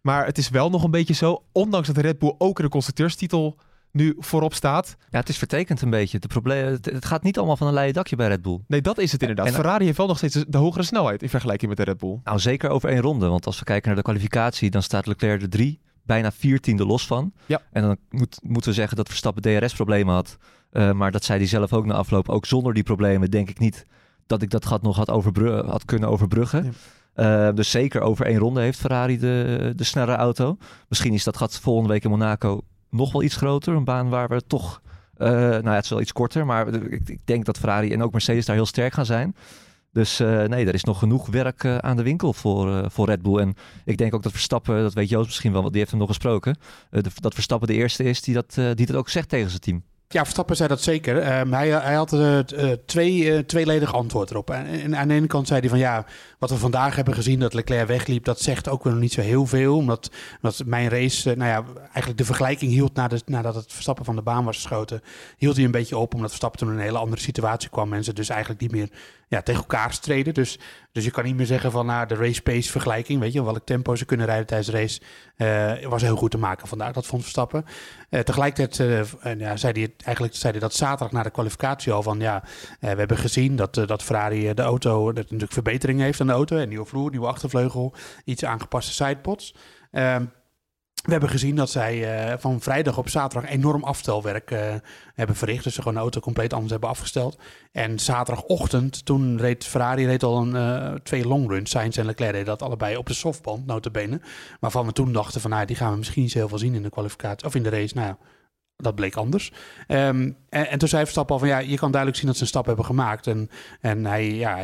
[0.00, 2.70] Maar het is wel nog een beetje zo, ondanks dat Red Bull ook in de
[2.70, 3.58] constructeurstitel
[3.90, 4.96] nu voorop staat.
[5.10, 6.18] Ja, het is vertekend een beetje.
[6.18, 8.58] De probleem, het, gaat niet allemaal van een leien dakje bij Red Bull.
[8.66, 9.46] Nee, dat is het inderdaad.
[9.46, 12.20] En, Ferrari heeft wel nog steeds de hogere snelheid in vergelijking met de Red Bull.
[12.24, 13.28] Nou, zeker over één ronde.
[13.28, 16.86] Want als we kijken naar de kwalificatie, dan staat Leclerc er drie bijna vier tiende
[16.86, 17.32] los van.
[17.46, 17.62] Ja.
[17.72, 20.36] En dan moet, moeten we zeggen dat Verstappen DRS-problemen had.
[20.72, 22.28] Uh, maar dat zei hij zelf ook na afloop.
[22.28, 23.86] Ook zonder die problemen denk ik niet
[24.26, 26.64] dat ik dat gat nog had, overbruggen, had kunnen overbruggen.
[26.64, 27.48] Ja.
[27.48, 30.56] Uh, dus zeker over één ronde heeft Ferrari de, de snelle auto.
[30.88, 33.74] Misschien is dat gat volgende week in Monaco nog wel iets groter.
[33.74, 34.82] Een baan waar we toch...
[35.18, 38.02] Uh, nou ja, het is wel iets korter, maar ik, ik, denk dat Ferrari en
[38.02, 39.36] ook Mercedes daar heel sterk gaan zijn.
[39.94, 43.06] Dus uh, nee, er is nog genoeg werk uh, aan de winkel voor, uh, voor
[43.06, 43.38] Red Bull.
[43.38, 43.54] En
[43.84, 46.10] ik denk ook dat Verstappen, dat weet Joost misschien wel, want die heeft hem nog
[46.10, 46.56] gesproken.
[47.20, 49.82] Dat Verstappen de eerste is die dat, die dat ook zegt tegen zijn team.
[50.08, 51.38] Ja, Verstappen zei dat zeker.
[51.40, 52.16] Um, hij, hij, had
[52.86, 54.50] twee, tweeledig antwoord erop.
[54.50, 56.06] En, aan de ene kant zei hij van ja,
[56.38, 59.46] wat we vandaag hebben gezien, dat Leclerc wegliep, dat zegt ook wel niet zo heel
[59.46, 59.76] veel.
[59.76, 60.10] Omdat,
[60.42, 64.22] omdat mijn race, nou ja, eigenlijk de vergelijking hield na nadat het Verstappen van de
[64.22, 65.00] baan was geschoten,
[65.36, 66.14] hield hij een beetje op.
[66.14, 67.92] Omdat Verstappen toen een hele andere situatie kwam.
[67.92, 68.88] En ze dus eigenlijk niet meer
[69.34, 70.34] ja, tegen elkaar streden.
[70.34, 70.58] Dus,
[70.92, 73.64] dus je kan niet meer zeggen van nou, de race pace vergelijking, weet je, welk
[73.64, 76.92] tempo ze kunnen rijden tijdens de race, was heel goed te maken vandaag.
[76.92, 77.64] Dat vond Verstappen.
[78.08, 78.76] tegelijkertijd
[79.38, 82.42] ja, zei hij eigenlijk zei dat zaterdag na de kwalificatie al van ja,
[82.80, 86.32] eh, we hebben gezien dat, dat Ferrari de auto dat natuurlijk verbetering heeft aan de
[86.32, 86.56] auto.
[86.56, 87.94] Een nieuwe vloer, nieuwe achtervleugel,
[88.24, 89.54] iets aangepaste sidepods.
[89.90, 90.24] Ehm,
[91.04, 94.74] we hebben gezien dat zij uh, van vrijdag op zaterdag enorm afstelwerk uh,
[95.14, 95.64] hebben verricht.
[95.64, 97.38] Dus ze gewoon de auto compleet anders hebben afgesteld.
[97.72, 101.70] En zaterdagochtend, toen reed Ferrari reed al een, uh, twee longruns.
[101.70, 104.20] Sainz en Leclerc deden dat allebei op de softband, notabene.
[104.60, 106.74] Waarvan we toen dachten van, nou, die gaan we misschien niet zo heel veel zien
[106.74, 107.46] in de kwalificatie.
[107.46, 108.18] Of in de race, nou ja,
[108.76, 109.52] dat bleek anders.
[109.88, 112.42] Um, en, en, toen zei Verstappen al van ja, je kan duidelijk zien dat ze
[112.42, 113.26] een stap hebben gemaakt.
[113.26, 114.62] En, en hij, ja,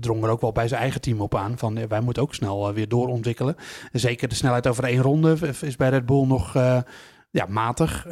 [0.00, 2.68] drong er ook wel bij zijn eigen team op aan van wij moeten ook snel
[2.68, 3.56] uh, weer doorontwikkelen.
[3.92, 6.78] Zeker de snelheid over één ronde is bij Red Bull nog uh,
[7.30, 8.06] ja, matig,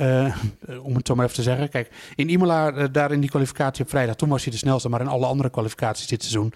[0.82, 1.68] om het zo maar even te zeggen.
[1.68, 4.88] Kijk, in Imola, daar in die kwalificatie op vrijdag, toen was hij de snelste.
[4.88, 6.52] Maar in alle andere kwalificaties dit seizoen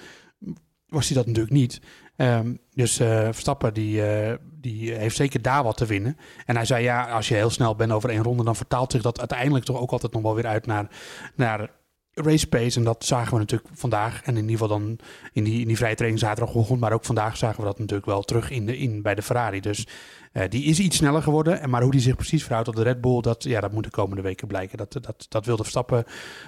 [0.91, 1.81] was hij dat natuurlijk niet.
[2.21, 6.17] Um, dus uh, Verstappen die, uh, die heeft zeker daar wat te winnen.
[6.47, 9.03] En hij zei ja, als je heel snel bent over één ronde, dan vertaalt zich
[9.03, 10.89] dat uiteindelijk toch ook altijd nog wel weer uit naar,
[11.35, 11.71] naar
[12.13, 12.79] race pace.
[12.79, 14.23] En dat zagen we natuurlijk vandaag.
[14.23, 14.99] En in ieder geval dan
[15.33, 16.81] in die, in die vrije training zaterdagochtend.
[16.81, 19.61] Maar ook vandaag zagen we dat natuurlijk wel terug in de, in, bij de Ferrari.
[19.61, 19.87] Dus
[20.33, 21.61] uh, die is iets sneller geworden.
[21.61, 23.85] En maar hoe die zich precies verhoudt op de Red Bull, dat, ja, dat moet
[23.85, 24.79] de komende weken blijken.
[24.79, 26.05] Dat, dat, dat wilde Verstappen,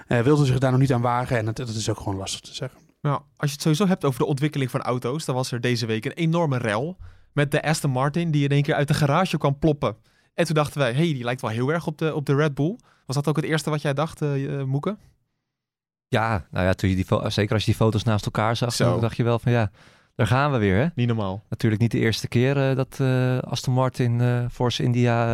[0.07, 1.37] wilde zich daar nog niet aan wagen.
[1.39, 2.82] En dat, dat is ook gewoon lastig te zeggen.
[3.03, 5.87] Nou, als je het sowieso hebt over de ontwikkeling van auto's, dan was er deze
[5.87, 6.97] week een enorme rel
[7.33, 9.97] met de Aston Martin die in één keer uit de garage kwam ploppen.
[10.35, 12.55] En toen dachten wij, hey, die lijkt wel heel erg op de, op de Red
[12.55, 12.79] Bull.
[13.07, 14.97] Was dat ook het eerste wat jij dacht, uh, Moeke?
[16.09, 19.01] Ja, nou ja, toen je die zeker als je die foto's naast elkaar zag, dan
[19.01, 19.71] dacht je wel van ja,
[20.15, 20.77] daar gaan we weer.
[20.77, 20.87] Hè?
[20.95, 21.43] Niet normaal.
[21.49, 25.27] Natuurlijk niet de eerste keer uh, dat uh, Aston Martin, uh, Force India,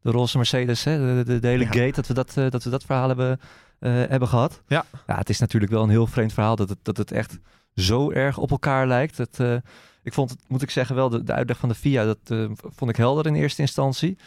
[0.00, 1.70] de roze Mercedes, hè, de, de, hele ja.
[1.70, 3.40] gate, dat we dat, dat we dat verhaal hebben,
[3.90, 4.62] hebben gehad.
[4.66, 4.84] Ja.
[5.06, 7.38] ja, het is natuurlijk wel een heel vreemd verhaal dat het, dat het echt
[7.74, 9.16] zo erg op elkaar lijkt.
[9.16, 9.62] Dat,
[10.02, 12.90] ik vond het, moet ik zeggen, wel de, de uitleg van de FIA, dat vond
[12.90, 14.18] ik helder in eerste instantie.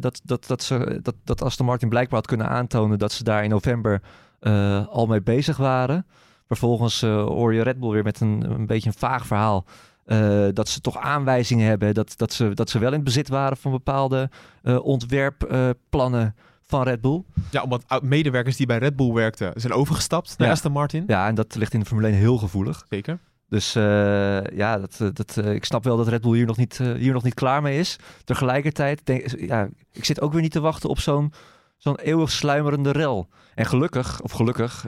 [0.00, 3.44] dat, dat, dat, ze, dat, dat Aston Martin blijkbaar had kunnen aantonen dat ze daar
[3.44, 4.00] in november
[4.90, 6.06] al mee bezig waren.
[6.46, 9.64] Vervolgens hoor je Red Bull weer met een, een beetje een vaag verhaal.
[10.52, 13.70] Dat ze toch aanwijzingen hebben dat, dat, ze, dat ze wel in bezit waren van
[13.70, 14.30] bepaalde
[14.82, 16.34] ontwerpplannen
[16.66, 17.22] van Red Bull.
[17.50, 20.52] Ja, omdat medewerkers die bij Red Bull werkten zijn overgestapt naar ja.
[20.52, 21.04] Aston Martin.
[21.06, 22.86] Ja, en dat ligt in de Formule 1 heel gevoelig.
[22.88, 23.18] Zeker.
[23.48, 27.22] Dus ja, dat, dat, ik snap wel dat Red Bull hier nog niet, hier nog
[27.22, 27.98] niet klaar mee is.
[28.24, 31.32] Tegelijkertijd, denk, ja, ik zit ook weer niet te wachten op zo'n
[31.76, 33.28] zo'n eeuwig sluimerende rel.
[33.54, 34.86] En gelukkig, of gelukkig,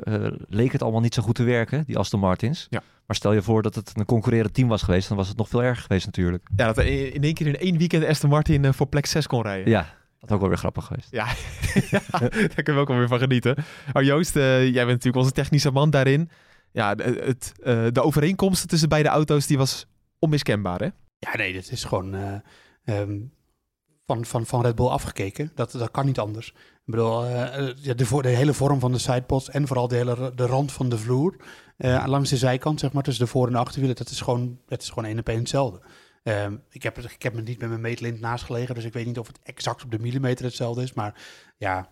[0.48, 2.66] leek het allemaal niet zo goed te werken, die Aston Martins.
[2.70, 2.82] Ja.
[3.06, 5.48] Maar stel je voor dat het een concurrerend team was geweest, dan was het nog
[5.48, 6.48] veel erger geweest natuurlijk.
[6.56, 9.70] Ja, dat in één keer in één weekend Aston Martin voor plek 6 kon rijden.
[9.70, 11.10] Ja, dat ook wel weer grappig geweest.
[11.10, 11.26] Ja,
[11.90, 13.56] ja daar kunnen we ook wel weer van genieten.
[13.92, 16.30] Maar Joost, uh, jij bent natuurlijk onze technische man daarin.
[16.72, 17.52] Ja, het,
[17.94, 19.86] de overeenkomsten tussen beide auto's, die was
[20.18, 20.88] onmiskenbaar, hè?
[21.18, 22.42] Ja, nee, dit is gewoon...
[22.84, 23.34] Um,
[24.06, 25.52] van, van, van Red Bull afgekeken.
[25.54, 26.48] Dat, dat kan niet anders.
[26.86, 30.46] Ik bedoel, uh, de, de, hele vorm van de sidepods en vooral de hele de
[30.46, 31.36] rand van de vloer
[31.78, 34.58] uh, langs de zijkant, zeg maar, tussen de voor- en de achterwielen, dat is gewoon,
[34.66, 35.80] dat is gewoon één op één hetzelfde.
[36.28, 39.06] Uh, ik, heb, ik heb me niet met mijn meetlint naast gelegen, dus ik weet
[39.06, 40.92] niet of het exact op de millimeter hetzelfde is.
[40.92, 41.14] Maar
[41.56, 41.88] ja,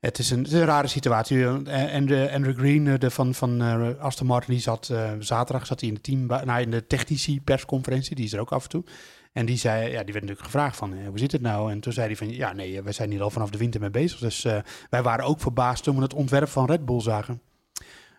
[0.00, 1.64] het is een, het een rare situatie.
[1.68, 3.60] En de Andrew Green de, van, van
[3.98, 8.16] Aston Martin, die zat zaterdag zat hij in de, team, nou, in de technische persconferentie,
[8.16, 8.84] die is er ook af en toe.
[9.32, 11.70] En die, zei, ja, die werd natuurlijk gevraagd van, hoe zit het nou?
[11.70, 13.90] En toen zei hij van, ja nee, we zijn hier al vanaf de winter mee
[13.90, 14.18] bezig.
[14.18, 14.42] Dus
[14.90, 17.40] wij waren ook verbaasd toen we het ontwerp van Red Bull zagen.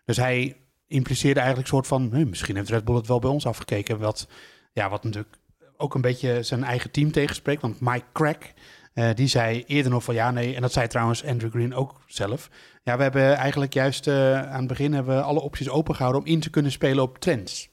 [0.05, 3.45] Dus hij impliceerde eigenlijk een soort van, misschien heeft Red Bull het wel bij ons
[3.45, 3.99] afgekeken.
[3.99, 4.27] Wat,
[4.73, 5.37] ja, wat natuurlijk
[5.77, 7.61] ook een beetje zijn eigen team tegenspreekt.
[7.61, 8.53] Want Mike Crack,
[8.93, 12.01] uh, die zei eerder nog van, ja nee, en dat zei trouwens Andrew Green ook
[12.07, 12.49] zelf.
[12.83, 16.27] Ja, we hebben eigenlijk juist uh, aan het begin hebben we alle opties opengehouden om
[16.27, 17.69] in te kunnen spelen op trends.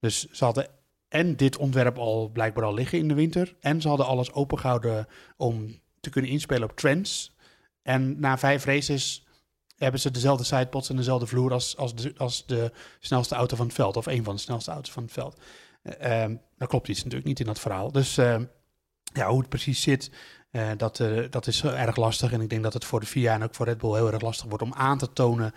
[0.00, 0.68] Dus ze hadden
[1.08, 3.56] en dit ontwerp al blijkbaar al liggen in de winter.
[3.60, 5.06] En ze hadden alles opengehouden
[5.36, 7.36] om te kunnen inspelen op trends.
[7.82, 9.26] En na vijf races
[9.76, 13.66] hebben ze dezelfde sidepods en dezelfde vloer als, als, de, als de snelste auto van
[13.66, 13.96] het veld.
[13.96, 15.40] Of een van de snelste auto's van het veld.
[16.00, 17.92] Uh, daar klopt iets natuurlijk niet in dat verhaal.
[17.92, 18.36] Dus uh,
[19.12, 20.10] ja, hoe het precies zit,
[20.52, 22.32] uh, dat, dat is erg lastig.
[22.32, 24.22] En ik denk dat het voor de FIA en ook voor Red Bull heel erg
[24.22, 25.54] lastig wordt om aan te tonen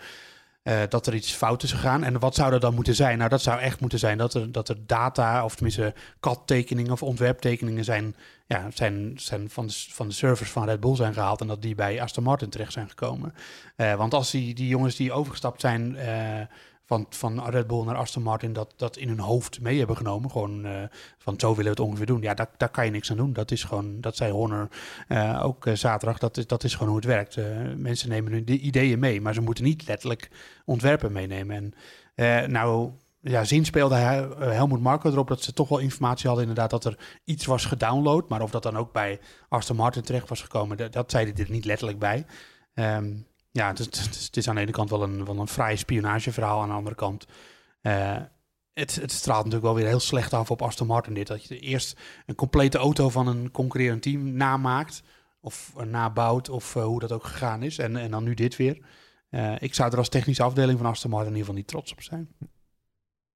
[0.62, 2.04] uh, dat er iets fout is gegaan.
[2.04, 3.18] En wat zou er dan moeten zijn?
[3.18, 7.02] Nou, dat zou echt moeten zijn dat er, dat er data, of tenminste CAD-tekeningen of
[7.02, 8.16] ontwerptekeningen zijn,
[8.46, 11.62] ja, zijn, zijn van, de, van de servers van Red Bull zijn gehaald en dat
[11.62, 13.34] die bij Aston Martin terecht zijn gekomen.
[13.76, 16.40] Uh, want als die, die jongens die overgestapt zijn uh,
[16.84, 20.30] van, van Red Bull naar Aston Martin dat, dat in hun hoofd mee hebben genomen.
[20.30, 20.82] Gewoon uh,
[21.18, 22.22] van zo willen we het ongeveer doen.
[22.22, 23.32] Ja, daar, daar kan je niks aan doen.
[23.32, 24.68] Dat is gewoon, dat zei Horner
[25.08, 27.36] uh, ook uh, zaterdag, dat, is, dat is gewoon hoe het werkt.
[27.76, 30.30] mensen nemen hun ideeën mee, maar ze moeten niet letterlijk
[30.64, 31.74] ontwerpen meenemen.
[32.14, 32.90] En nou,
[33.20, 37.20] ja, zin speelde Helmoet Marco erop dat ze toch wel informatie hadden inderdaad dat er
[37.24, 38.28] iets was gedownload.
[38.28, 41.44] Maar of dat dan ook bij Aston Martin terecht was gekomen, dat, dat zei hij
[41.44, 42.26] er niet letterlijk bij.
[42.74, 45.76] Um, ja, het is, het is, aan de ene kant wel een, wel een vrij
[45.76, 46.62] spionageverhaal.
[46.62, 47.26] Aan de andere kant,
[47.82, 48.16] uh,
[48.72, 51.26] het, het straalt natuurlijk wel weer heel slecht af op Aston Martin dit.
[51.26, 55.02] Dat je eerst een complete auto van een concurrerend team namaakt.
[55.40, 57.78] Of nabouwt, of uh, hoe dat ook gegaan is.
[57.78, 58.84] En, en dan nu dit weer.
[59.58, 62.02] Ik zou er als technische afdeling van Aston Martin in ieder geval niet trots op
[62.02, 62.28] zijn.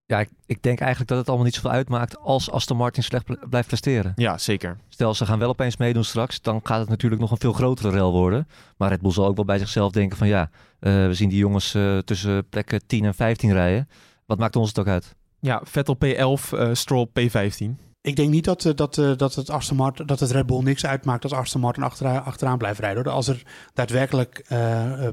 [0.09, 3.49] Ja, ik, ik, denk eigenlijk dat het allemaal niet zoveel uitmaakt als Aston Martin slecht
[3.49, 4.13] blijft presteren.
[4.17, 4.77] Ja, zeker.
[4.89, 7.91] Stel, ze gaan wel opeens meedoen straks, dan gaat het natuurlijk nog een veel grotere
[7.91, 8.49] rel worden.
[8.77, 11.39] Maar Red Bull zal ook wel bij zichzelf denken van ja, uh, we zien die
[11.39, 13.89] jongens uh, tussen plekken 10 en 15 rijden.
[14.27, 15.15] Wat maakt ons het ook uit?
[15.41, 17.85] Ja, Vettel P11, uh, Stroll P15.
[18.07, 20.63] Ik denk niet dat, uh, dat, uh, dat, het Aston Martin, dat het Red Bull
[20.63, 23.07] niks uitmaakt als Aston Martin achteraan, achteraan blijft rijden.
[23.07, 23.43] Als er
[23.75, 25.09] daadwerkelijk uh,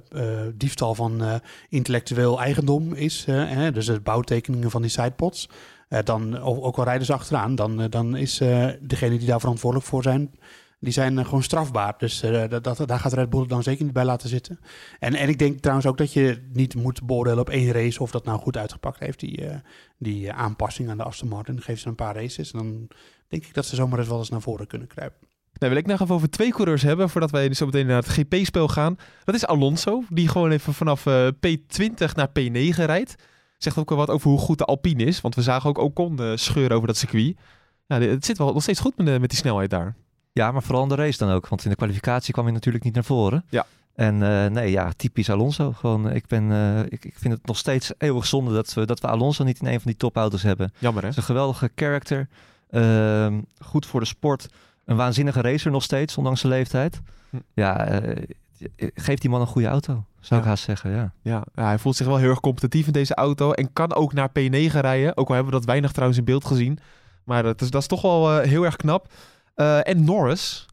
[0.54, 3.26] diefstal van intellectueel eigendom is,
[3.74, 5.50] dus de bouwtekeningen van die sidepods,
[6.04, 8.38] dan, ook al rijden ze achteraan, dan, dan is
[8.80, 10.32] degene die daar verantwoordelijk voor zijn,
[10.84, 11.94] die zijn gewoon strafbaar.
[11.98, 14.60] Dus uh, dat, dat, daar gaat Red Bull dan zeker niet bij laten zitten.
[15.00, 18.12] En, en ik denk trouwens ook dat je niet moet beoordelen op één race of
[18.12, 19.56] dat nou goed uitgepakt heeft, die, uh,
[19.98, 21.62] die aanpassing aan de Aston Martin.
[21.62, 22.88] Geef ze een paar races en dan
[23.28, 25.28] denk ik dat ze zomaar eens wel eens naar voren kunnen kruipen.
[25.54, 28.08] Nou, wil ik nog even over twee coureurs hebben voordat wij zo meteen naar het
[28.08, 28.98] GP-spel gaan.
[29.24, 31.06] Dat is Alonso, die gewoon even vanaf
[31.48, 33.16] P20 naar P9 rijdt.
[33.58, 35.22] Zegt ook wel wat over hoe goed de Alpine is.
[35.22, 37.38] Want we zagen ook Ocon scheuren over dat circuit.
[37.88, 39.96] Het zit wel nog steeds goed met, met die snelheid daar.
[40.34, 41.48] Ja, maar vooral in de race dan ook.
[41.48, 43.46] Want in de kwalificatie kwam hij natuurlijk niet naar voren.
[43.50, 43.66] Ja.
[43.96, 45.72] En uh, nee, ja, typisch Alonso.
[45.72, 49.00] Gewoon, ik, ben, uh, ik, ik vind het nog steeds eeuwig zonde dat we, dat
[49.00, 50.74] we Alonso niet in een van die topauto's hebben.
[50.78, 51.08] Jammer hè?
[51.08, 52.28] Het is een geweldige character.
[52.72, 54.50] Uh, goed voor de sport.
[54.86, 57.02] Een waanzinnige racer nog steeds, ondanks zijn leeftijd.
[57.30, 57.38] Hm.
[57.54, 58.02] Ja,
[58.78, 60.38] geeft die man een goede auto, zou ja.
[60.38, 60.92] ik haast zeggen.
[60.92, 61.12] Ja.
[61.22, 63.52] Ja, ja, hij voelt zich wel heel erg competitief in deze auto.
[63.52, 65.18] En kan ook naar P9 rijden.
[65.18, 66.80] Ook al hebben we dat weinig trouwens in beeld gezien.
[67.24, 69.08] Maar dat is, dat is toch wel heel erg knap.
[69.56, 70.66] En Norris,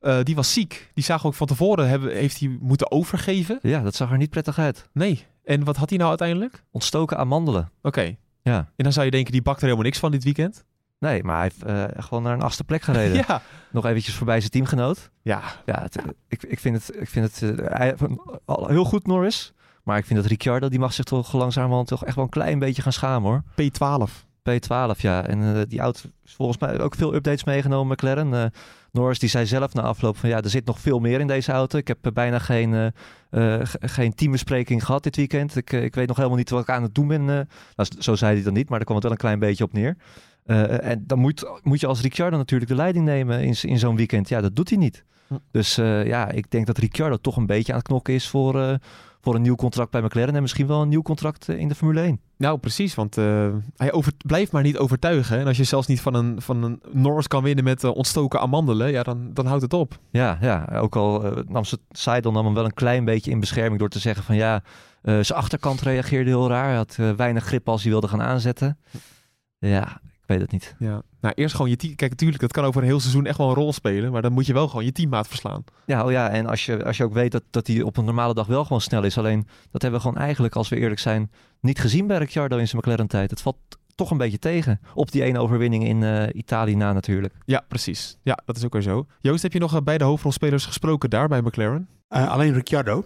[0.00, 0.90] uh, die was ziek.
[0.94, 3.58] Die zagen ook van tevoren, hebben, heeft hij moeten overgeven.
[3.62, 4.88] Ja, dat zag er niet prettig uit.
[4.92, 5.26] Nee.
[5.44, 6.62] En wat had hij nou uiteindelijk?
[6.70, 7.70] Ontstoken amandelen.
[7.78, 7.86] Oké.
[7.86, 8.18] Okay.
[8.42, 8.56] Ja.
[8.56, 10.64] En dan zou je denken, die bakt er helemaal niks van dit weekend.
[10.98, 13.16] Nee, maar hij heeft uh, gewoon naar een achtste plek gereden.
[13.28, 13.42] ja.
[13.70, 15.10] Nog eventjes voorbij zijn teamgenoot.
[15.22, 15.42] Ja.
[15.64, 15.98] Ja, het,
[16.28, 17.60] ik, ik vind het, ik vind het
[18.46, 19.52] heel goed Norris.
[19.82, 22.58] Maar ik vind dat Ricciardo, die mag zich toch langzamerhand toch echt wel een klein
[22.58, 23.42] beetje gaan schamen hoor.
[23.42, 24.27] P12.
[24.38, 25.26] P12, ja.
[25.26, 28.32] En uh, die auto is volgens mij ook veel updates meegenomen, McLaren.
[28.32, 28.44] Uh,
[28.92, 31.52] Norris die zei zelf na afloop van ja, er zit nog veel meer in deze
[31.52, 31.78] auto.
[31.78, 32.92] Ik heb uh, bijna geen,
[33.80, 35.56] geen teambespreking gehad dit weekend.
[35.56, 37.24] Ik, ik weet nog helemaal niet wat ik aan het doen ben.
[37.24, 37.46] nou,
[37.98, 39.96] zo zei hij dan niet, maar daar kwam het wel een klein beetje op neer.
[40.44, 44.28] en dan moet, moet je als Ricciardo natuurlijk de leiding nemen in, in zo'n weekend.
[44.28, 45.04] Ja, dat doet hij niet.
[45.26, 45.34] Hm.
[45.50, 48.78] Dus ja, ik denk dat Ricciardo toch een beetje aan het knokken is voor
[49.20, 52.00] voor een nieuw contract bij McLaren en misschien wel een nieuw contract in de Formule
[52.00, 52.20] 1.
[52.36, 55.38] Nou, precies, want uh, hij over, blijft maar niet overtuigen.
[55.38, 58.40] En als je zelfs niet van een, van een Norris kan winnen met uh, ontstoken
[58.40, 59.98] amandelen, ja, dan, dan houdt het op.
[60.10, 63.40] Ja, ja ook al uh, nam ze, Seidel nam hem wel een klein beetje in
[63.40, 64.62] bescherming door te zeggen van ja,
[65.02, 66.66] zijn achterkant reageerde heel raar.
[66.66, 68.78] Hij had weinig grip als hij wilde gaan aanzetten.
[69.58, 70.74] Ja, ik weet het niet.
[70.78, 71.94] Ja, nou eerst gewoon je team.
[71.94, 74.12] Kijk, natuurlijk, dat kan over een heel seizoen echt wel een rol spelen.
[74.12, 75.64] Maar dan moet je wel gewoon je teammaat verslaan.
[75.86, 78.04] Ja, oh ja en als je, als je ook weet dat, dat hij op een
[78.04, 79.18] normale dag wel gewoon snel is.
[79.18, 82.68] Alleen dat hebben we gewoon eigenlijk, als we eerlijk zijn, niet gezien bij Ricciardo in
[82.68, 83.30] zijn McLaren-tijd.
[83.30, 83.56] Het valt
[83.94, 84.80] toch een beetje tegen.
[84.94, 87.34] Op die ene overwinning in uh, Italië na natuurlijk.
[87.44, 88.18] Ja, precies.
[88.22, 89.06] Ja, dat is ook weer zo.
[89.20, 91.88] Joost, heb je nog uh, bij de hoofdrolspelers gesproken daar bij McLaren?
[92.08, 93.04] Uh, alleen Ricciardo.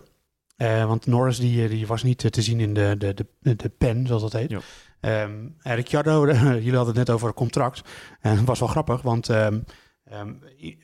[0.56, 4.22] want Norris die, die was niet te zien in de, de, de, de pen, zoals
[4.22, 4.50] dat heet.
[4.50, 4.60] Ja.
[5.04, 7.82] Um, Ricciardo, jullie hadden het net over contract.
[8.20, 9.64] En dat was wel grappig, want um,
[10.12, 10.40] um,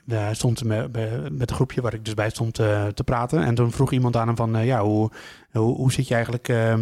[0.06, 3.42] hij stond met, een groepje waar ik dus bij stond uh, te praten.
[3.42, 5.10] En toen vroeg iemand aan hem van, ja, hoe,
[5.50, 6.48] hoe, hoe, zit je eigenlijk...
[6.48, 6.74] Uh,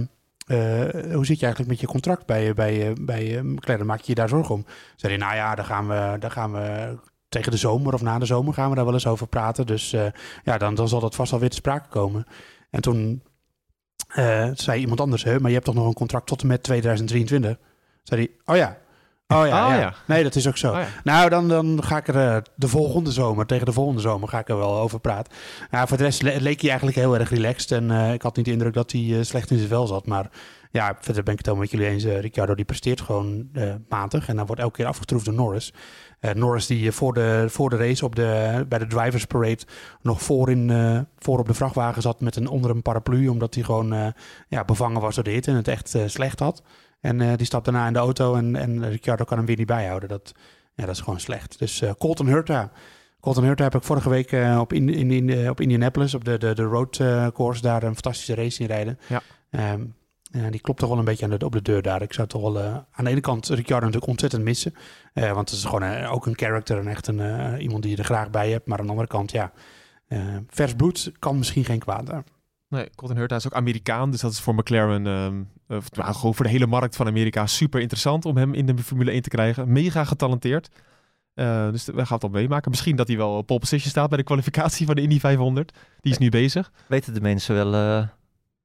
[1.12, 3.86] hoe zit je eigenlijk met je contract bij, bij, bij McLaren?
[3.86, 4.64] Maak je je daar zorgen om?
[4.96, 8.18] Zei hij, nou ja, daar gaan we, daar gaan we tegen de zomer of na
[8.18, 9.66] de zomer gaan we daar wel eens over praten.
[9.66, 9.90] Dus
[10.44, 12.26] ja, dan, dan zal dat vast wel weer te sprake komen.
[12.70, 13.22] En toen
[14.14, 16.62] uh, zei iemand anders, hè, maar je hebt toch nog een contract tot en met
[16.62, 17.56] 2023?
[18.02, 18.76] Zei hij, oh ja.
[19.28, 19.78] Oh ja, oh, ja.
[19.78, 19.94] ja.
[20.06, 20.72] Nee, dat is ook zo.
[20.72, 20.86] Oh, ja.
[21.04, 24.38] Nou, dan, dan ga ik er uh, de volgende zomer, tegen de volgende zomer, ga
[24.38, 25.32] ik er wel over praten.
[25.70, 27.70] Nou, voor de rest le leek hij eigenlijk heel erg relaxed.
[27.70, 30.06] En uh, ik had niet de indruk dat hij slecht in zijn vel zat.
[30.06, 30.30] Maar
[30.70, 32.20] ja, verder ben ik het helemaal met jullie eens.
[32.20, 33.48] Ricciardo die presteert gewoon
[33.88, 34.28] matig.
[34.28, 35.72] En dan wordt elke keer afgetroefd door Norris.
[36.20, 39.62] Uh, Norris die voor de, voor de race op de, bij de Drivers Parade
[40.02, 43.28] nog voor, in, uh, voor op de vrachtwagen zat met een onder een paraplu.
[43.28, 44.14] Omdat hij gewoon
[44.48, 46.62] ja, bevangen was door de hitte en het echt slecht had.
[47.00, 50.08] En die stapt daarna in de auto en, en Ricciardo kan hem weer niet bijhouden.
[50.08, 50.32] Dat,
[50.74, 51.58] ja, dat is gewoon slecht.
[51.58, 52.70] Dus Colton Hurta.
[53.20, 56.54] Colton Hurta heb ik vorige week op, in, in, in, op Indianapolis, op de, de,
[56.54, 56.96] de road
[57.32, 58.98] course, daar een fantastische race in rijden.
[59.06, 59.22] Ja.
[59.72, 59.94] Um,
[60.30, 62.02] ja, die klopt toch wel een beetje aan de, op de deur daar.
[62.02, 64.74] Ik zou toch wel uh, aan de ene kant Ricciardo natuurlijk ontzettend missen.
[65.14, 67.96] Uh, want het is gewoon uh, ook een character en echt een, iemand die je
[67.96, 68.66] er graag bij hebt.
[68.66, 69.52] Maar aan de andere kant, ja,
[70.48, 72.24] vers bloed kan misschien geen kwaad daar.
[72.68, 74.10] Nee, Colton Hurta is ook Amerikaan.
[74.10, 77.80] Dus dat is voor McLaren, uh, nou, gewoon voor de hele markt van Amerika, super
[77.80, 79.72] interessant om hem in de Formule 1 te krijgen.
[79.72, 80.68] Mega getalenteerd.
[81.34, 82.70] dus we gaan het al meemaken.
[82.70, 85.72] Misschien dat hij wel op pole position staat bij de kwalificatie van de Indy 500.
[86.00, 86.72] Die is nu bezig.
[86.88, 88.08] Weten de mensen wel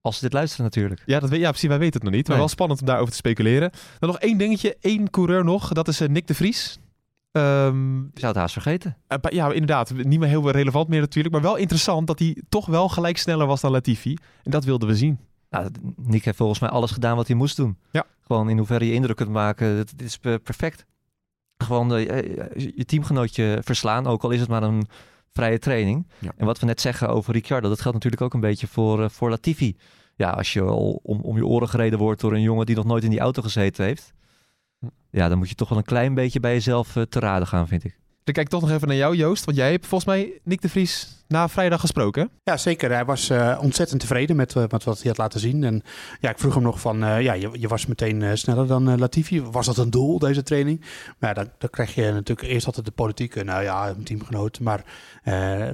[0.02, 1.02] als ze dit luisteren natuurlijk.
[1.06, 1.70] Ja, dat weet, ja, precies.
[1.70, 2.22] Wij weten het nog niet.
[2.28, 2.46] Maar Nee.
[2.46, 3.72] wel spannend om daarover te speculeren.
[4.00, 4.78] Dan nog één dingetje.
[4.82, 5.68] één coureur nog.
[5.74, 6.80] Dat is eh, Nick de Vries.
[7.32, 7.40] Je
[8.14, 8.98] zou het haast vergeten.
[9.08, 9.94] eh, ja, inderdaad.
[9.94, 11.34] Niet meer heel relevant meer natuurlijk.
[11.34, 14.18] Maar wel interessant dat hij toch wel gelijk sneller was dan Latifi.
[14.44, 15.20] En dat wilden we zien.
[15.50, 17.78] Nou, Nick heeft volgens mij alles gedaan wat hij moest doen.
[17.92, 18.06] Ja.
[18.26, 19.76] Gewoon in hoeverre je indruk kunt maken.
[19.76, 20.86] Dit, dit is per- perfect.
[21.58, 22.06] Gewoon eh,
[22.76, 24.88] je teamgenootje verslaan, ook al is het maar een
[25.34, 26.08] vrije training.
[26.20, 26.32] Ja.
[26.38, 29.10] En wat we net zeggen over Ricciardo, dat geldt natuurlijk ook een beetje voor, eh,
[29.10, 29.78] voor Latifi.
[30.16, 32.86] Ja, als je al om, om je oren gereden wordt door een jongen die nog
[32.86, 34.14] nooit in die auto gezeten heeft.
[34.80, 34.88] Hm.
[35.10, 37.68] Ja, dan moet je toch wel een klein beetje bij jezelf eh, te raden gaan,
[37.68, 38.00] vind ik.
[38.24, 39.46] Dan kijk ik toch nog even naar jou, Joost.
[39.46, 42.30] Want jij hebt volgens mij Nick de Vries na vrijdag gesproken.
[42.44, 42.92] Ja, zeker.
[42.92, 45.64] Hij was eh, ontzettend tevreden met, eh, met wat hij had laten zien.
[45.64, 45.84] En
[46.20, 49.42] ja, ik vroeg hem nog van, eh, ja, je, je was meteen sneller dan Latifi.
[49.42, 50.80] Was dat een doel, deze training?
[51.20, 54.60] Maar ja, dan, dan krijg je natuurlijk eerst altijd de politieke, nou ja, een teamgenoot.
[54.60, 54.84] Maar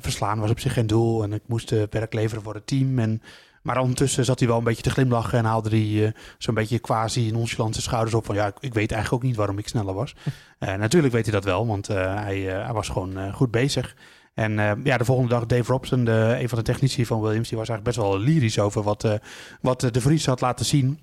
[0.01, 1.23] verslaan was op zich geen doel.
[1.23, 2.99] En ik moest werk leveren voor het team.
[2.99, 3.21] En,
[3.67, 6.79] Maar ondertussen zat hij wel een beetje te glimlachen en haalde hij eh, zo'n beetje
[6.79, 9.67] quasi nonchalant zijn schouders op van ja, ik, ik weet eigenlijk ook niet waarom ik
[9.67, 10.15] sneller was.
[10.57, 13.95] Eh, natuurlijk weet hij dat wel, want eh, hij, hij was gewoon goed bezig.
[14.33, 17.57] En ja, de volgende dag Dave Robson, de, een van de technici van Williams, die
[17.57, 19.19] was eigenlijk best wel lyrisch over wat,
[19.61, 20.99] wat de Vries had laten zien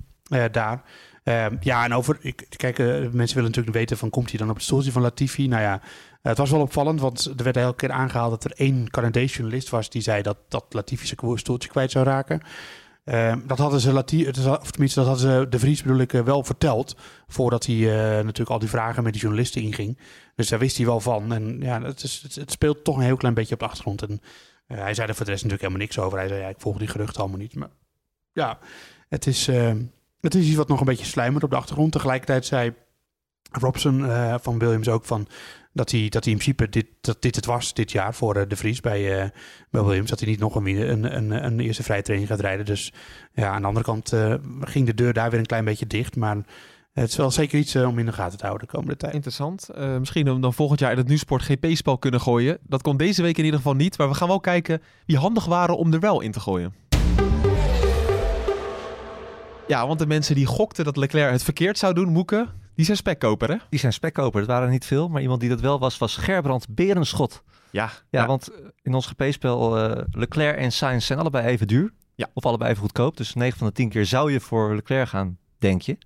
[0.52, 0.82] daar.
[1.24, 4.54] Ehm, ja, en over, ik, kijk, mensen willen natuurlijk weten van, komt hij dan op
[4.54, 5.48] het stoeltje van Latifi?
[5.48, 5.80] Nou ja,
[6.28, 9.68] het was wel opvallend, want er werd elke keer aangehaald dat er één Canadese journalist
[9.68, 12.40] was die zei dat, dat Latifi zijn stoeltje kwijt zou raken.
[13.04, 16.20] Ehm, dat hadden ze, Lati of tenminste, dat hadden ze de Vries bedoel ik eh,
[16.20, 16.96] wel verteld.
[17.26, 19.98] Voordat hij eh, natuurlijk al die vragen met die journalisten inging.
[20.34, 21.32] Dus daar wist hij wel van.
[21.32, 24.02] En ja, het, is, het, speelt toch een heel klein beetje op de achtergrond.
[24.02, 24.20] En
[24.66, 26.18] eh, hij zei er voor de rest natuurlijk helemaal niks over.
[26.18, 27.54] Hij zei, ik volg die geruchten allemaal niet.
[27.54, 27.70] Maar
[28.32, 28.58] ja,
[29.08, 29.72] het is, eh,
[30.20, 31.92] het is iets wat nog een beetje slijmert op de achtergrond.
[31.92, 32.74] Tegelijkertijd zei
[33.50, 34.06] Robson
[34.40, 35.26] van Williams ook van
[35.74, 38.48] dat hij, dat hij in principe dit, dat dit het was dit jaar voor eh,
[38.48, 39.30] de Vries bij, eh,
[39.70, 40.10] bij Williams.
[40.10, 42.64] Dat hij niet nog een, een, een, een eerste vrije training gaat rijden.
[42.66, 42.92] Dus
[43.32, 46.16] ja, aan de andere kant eh, ging de deur daar weer een klein beetje dicht.
[46.16, 46.36] Maar
[46.92, 49.14] het is wel zeker iets om in de gaten te houden de komende tijd.
[49.14, 49.68] Interessant.
[49.98, 52.58] Misschien om dan volgend jaar in het Nieuwsport GP-spel kunnen gooien.
[52.62, 53.98] Dat kon deze week in ieder geval niet.
[53.98, 56.74] Maar we gaan wel kijken wie handig waren om er wel in te gooien.
[59.66, 62.96] Ja, want de mensen die gokten dat Leclerc het verkeerd zou doen, Moeken, die zijn
[62.96, 63.56] spekkoper, hè?
[63.70, 64.40] Die zijn spekkoper.
[64.40, 67.42] Dat waren er niet veel, maar iemand die dat wel was, was Gerbrand Berenschot.
[67.70, 67.90] Ja.
[68.10, 68.48] Ja, want
[68.82, 71.92] in ons GP-spel eh, Leclerc en Sainz zijn allebei even duur.
[72.14, 72.28] Ja.
[72.34, 73.16] Of allebei even goedkoop.
[73.16, 75.98] Dus 9 van de 10 keer zou je voor Leclerc gaan, denk je.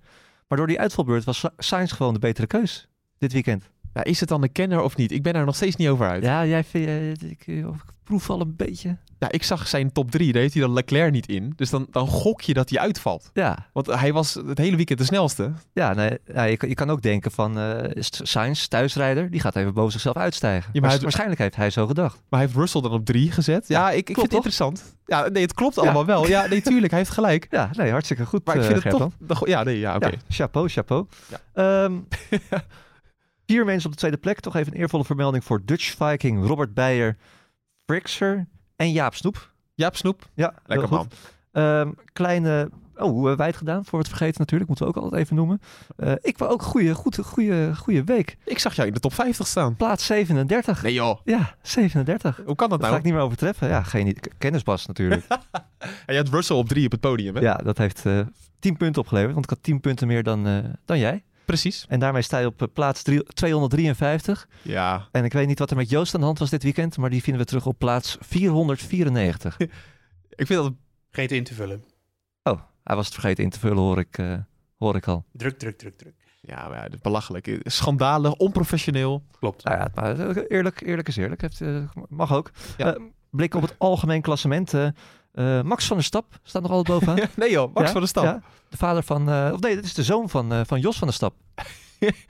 [0.47, 3.69] Maar door die uitvalbeurt was Sa- Sainz gewoon de betere keus dit weekend.
[3.93, 4.03] ja.
[4.03, 5.11] Is het dan een kenner of niet?
[5.11, 6.23] Ik ben er nog steeds niet over uit.
[6.23, 7.65] Ja, jij vindt, eh, ik, eh, ik
[8.03, 8.97] proef al een beetje.
[9.19, 11.53] Ja, ik zag zijn top 3, daar heeft hij dan Leclerc niet in.
[11.55, 13.29] Dus dan, dan gok je dat hij uitvalt.
[13.33, 15.51] Ja, Want hij was het hele weekend de snelste.
[15.73, 19.55] ja, nee, ja je, kan- je kan ook denken van eh Sainz, thuisrijder, die gaat
[19.55, 20.69] even boven zichzelf uitstijgen.
[20.73, 22.13] maar Maar hij- waarschijnlijk heeft hij zo gedacht.
[22.15, 23.67] Maar hij heeft Russell dan op 3 gezet.
[23.67, 24.35] Ja, ik, ik vind het toch?
[24.35, 24.97] interessant.
[25.05, 26.27] Ja, nee, het klopt allemaal wel.
[26.27, 27.47] Ja, nee, tuurlijk, hij heeft gelijk.
[27.59, 28.45] Ja, nee, hartstikke goed.
[28.45, 29.47] Maar ik eh, vind het toch...
[29.47, 30.07] Ja, nee, ja, oké.
[30.07, 31.05] Ja, chapeau, chapeau.
[31.29, 31.83] Ja.
[31.83, 31.93] Ehm,
[33.47, 34.39] vier mensen op de tweede plek.
[34.39, 37.17] Toch even een eervolle vermelding voor Dutch Viking, Robert Beijer,
[37.85, 38.47] Frixer
[38.79, 39.51] en Jaap Snoep.
[39.75, 41.07] Jaap Snoep, Ja, lekker man.
[41.51, 43.83] Ehm, kleine, oh, hoe hebben wij het gedaan?
[43.85, 45.61] Voor we het vergeten natuurlijk, moeten we ook altijd even noemen.
[45.95, 48.37] Eh, ik wil ook een goede, goede, goede, goede week.
[48.45, 49.75] Ik zag jou in de top 50 staan.
[49.75, 50.81] Plaats 37.
[50.83, 52.41] Nee joh, Ja, 37.
[52.45, 52.97] hoe kan dat Dat ga nou?
[52.97, 53.67] ik niet meer overtreffen.
[53.67, 54.17] Ja, geen.
[54.37, 55.27] Kennisbas natuurlijk.
[56.05, 57.41] En je had Russell op 3 op het podium, hè?
[57.41, 58.19] ja, dat heeft eh
[58.59, 59.33] 10 punten opgeleverd.
[59.33, 61.23] Want ik had 10 punten meer dan, eh, dan jij.
[61.49, 61.85] Precies.
[61.87, 64.47] En daarmee sta je op eh, plaats drie- 253.
[64.61, 65.07] Ja.
[65.11, 67.09] En ik weet niet wat er met Joost aan de hand was dit weekend, maar
[67.09, 69.57] die vinden we terug op plaats 494.
[69.59, 70.73] Ik vind dat...
[71.11, 71.83] Vergeten in te vullen.
[72.43, 74.33] Oh, hij was het vergeten in te vullen, hoor ik, eh,
[74.77, 75.25] hoor ik al.
[75.31, 76.13] Druk, druk, druk, druk.
[76.41, 77.59] Ja, maar ja, belachelijk.
[77.63, 79.23] Schandalig, onprofessioneel.
[79.39, 79.63] Klopt.
[79.63, 81.41] Nou ja, maar eerlijk, eerlijk is eerlijk.
[81.41, 82.51] Heeft, eh, mag ook.
[82.77, 82.97] Ja.
[83.29, 84.73] Blik op het algemeen klassement.
[85.33, 87.27] Eh, Max van der Stap staat nog altijd bovenaan.
[87.35, 88.23] nee joh, Max Ja, van der Stap.
[88.23, 88.41] ja.
[88.69, 91.07] de vader van, eh, of nee, dat is de zoon van, eh, van Jos van
[91.07, 91.33] der Stap.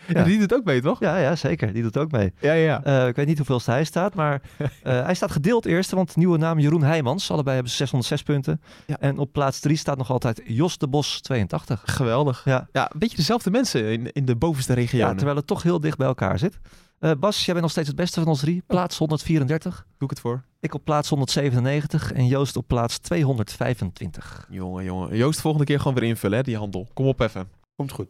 [0.08, 1.00] Ja, Die doet ook mee, toch?
[1.00, 1.74] Ja, ja, zeker.
[1.74, 2.34] Die doet ook mee.
[2.39, 3.06] Ja, ja.
[3.08, 4.41] Ik weet niet hoeveelste hij staat, maar
[4.84, 7.32] hij staat gedeeld eerste, want nieuwe naam Jeroen Heijmans.
[7.32, 8.62] Allebei hebben ze 606 punten.
[9.00, 11.82] En op plaats 3 staat nog altijd Jos de Bos 82.
[11.86, 12.41] Geweldig.
[12.45, 12.68] Ja.
[12.72, 15.16] Ja, een beetje dezelfde mensen in, in de bovenste Ja, regionen.
[15.16, 16.60] terwijl het toch heel dicht bij elkaar zit.
[17.00, 18.64] Eh, Bas, jij bent nog steeds het beste van ons drie.
[18.68, 19.86] Plaats 134.
[19.97, 20.43] Doe ik het voor.
[20.60, 24.47] Ik op plaats 197 en Joost op plaats 225.
[24.50, 25.18] Jongen, jongen.
[25.18, 26.88] Joost, volgende keer gewoon weer invullen, hè, die handel.
[26.93, 27.50] Kom op even.
[27.76, 28.08] Komt goed.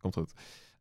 [0.00, 0.32] Komt goed.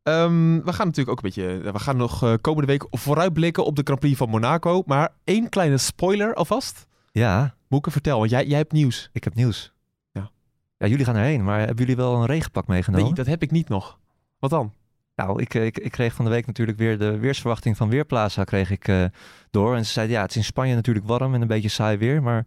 [0.04, 1.72] Ehm, we gaan natuurlijk ook een beetje...
[1.72, 4.84] We gaan nog eh, komende week vooruitblikken op de Grand Prix van Monaco.
[4.86, 6.88] Maar één kleine spoiler alvast.
[7.12, 9.10] Ja, Moeke, vertel, want jij, jij hebt nieuws.
[9.12, 9.74] ik heb nieuws.
[10.12, 10.32] Ja.
[10.78, 13.06] Ja, jullie gaan erheen, maar hebben jullie wel een regenpak meegenomen?
[13.06, 14.00] Nee, dat heb ik niet nog.
[14.40, 14.74] Wat dan?
[15.22, 18.72] Nou, ik, ik, ik kreeg van de week natuurlijk weer de weersverwachting van Weerplaza kreeg
[18.72, 19.06] ik eh,
[19.52, 19.76] door.
[19.76, 22.24] En ze zeiden, ja, het is in Spanje natuurlijk warm en een beetje saai weer.
[22.24, 22.46] Maar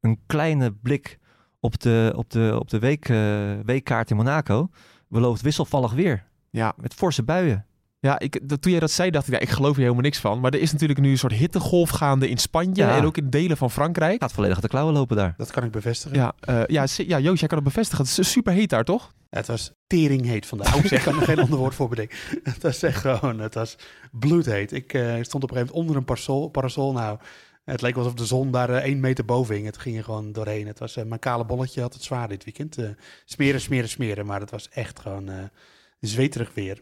[0.00, 1.18] een kleine blik
[1.60, 4.68] op de, op de, op de week, eh, weekkaart in Monaco
[5.08, 6.24] belooft wisselvallig weer.
[6.50, 7.65] Ja, Met forse buien.
[7.98, 10.18] Ja ik, dat, toen jij dat zei, dacht ik, ja, ik geloof hier helemaal niks
[10.18, 10.40] van.
[10.40, 12.96] Maar er is natuurlijk nu een soort hittegolf gaande in Spanje Ja.
[12.96, 14.20] en ook in delen van Frankrijk.
[14.20, 15.34] Gaat volledig de klauwen lopen daar.
[15.36, 16.16] Dat kan ik bevestigen.
[16.16, 18.04] Ja, eh, ja, ja, Joost, jij kan het bevestigen.
[18.04, 19.14] Het is super heet daar, toch?
[19.30, 20.76] Het was teringheet vandaag.
[20.76, 22.16] Oh, ik kan er geen ander woord voor bedenken.
[22.42, 23.76] Het was echt gewoon, het was
[24.12, 24.72] bloedheet.
[24.72, 26.48] Ik eh, stond op een gegeven moment onder een parasol.
[26.48, 26.92] parasol.
[26.92, 27.18] Nou,
[27.64, 29.66] het leek alsof de zon daar eh, één meter boven hing.
[29.66, 30.66] Het ging er gewoon doorheen.
[30.66, 32.78] Het was, mijn kale bolletje had het zwaar dit weekend.
[33.24, 34.26] Smeren, smeren, smeren.
[34.26, 35.44] Maar het was echt gewoon eh,
[36.00, 36.78] zweterig weer.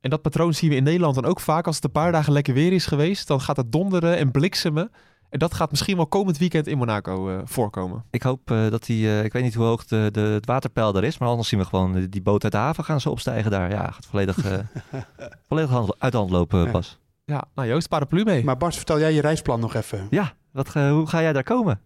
[0.00, 1.66] En dat patroon zien we in Nederland dan ook vaak.
[1.66, 4.90] Als het een paar dagen lekker weer is geweest, dan gaat het donderen en bliksemen.
[5.30, 8.04] En dat gaat misschien wel komend weekend in Monaco eh, voorkomen.
[8.10, 10.92] Ik hoop eh, dat die, eh, ik weet niet hoe hoog de, de, het waterpeil
[10.92, 13.50] daar is, maar anders zien we gewoon die boot uit de haven gaan ze opstijgen
[13.50, 13.70] daar.
[13.70, 14.58] Ja, gaat volledig, eh,
[15.48, 16.70] volledig hand- uit de hand lopen, Ja.
[16.70, 16.98] Bas.
[17.24, 18.44] Ja, nou Joost, paraplu mee.
[18.44, 20.06] Maar Bas, vertel jij je reisplan nog even.
[20.10, 21.80] Ja, wat, hoe ga jij daar komen?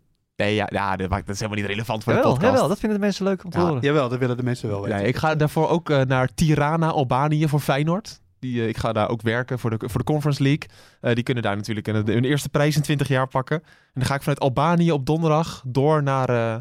[0.45, 2.43] Nee, ja, ja dat, maakt- dat is helemaal niet relevant voor de podcast.
[2.43, 3.83] jawel, dat vinden de mensen leuk om te Ja, horen.
[3.83, 4.97] Jawel, dat willen de mensen wel weten.
[4.99, 8.21] Nee, ik ga daarvoor ook eh, naar Tirana, Albanië voor Feyenoord.
[8.39, 10.69] Die, eh, ik ga daar ook werken voor de, voor de Conference League.
[11.01, 13.63] Eh, die kunnen daar natuurlijk een, hun eerste prijs in 20 jaar pakken.
[13.63, 16.57] En dan ga ik vanuit Albanië op donderdag door naar, eh,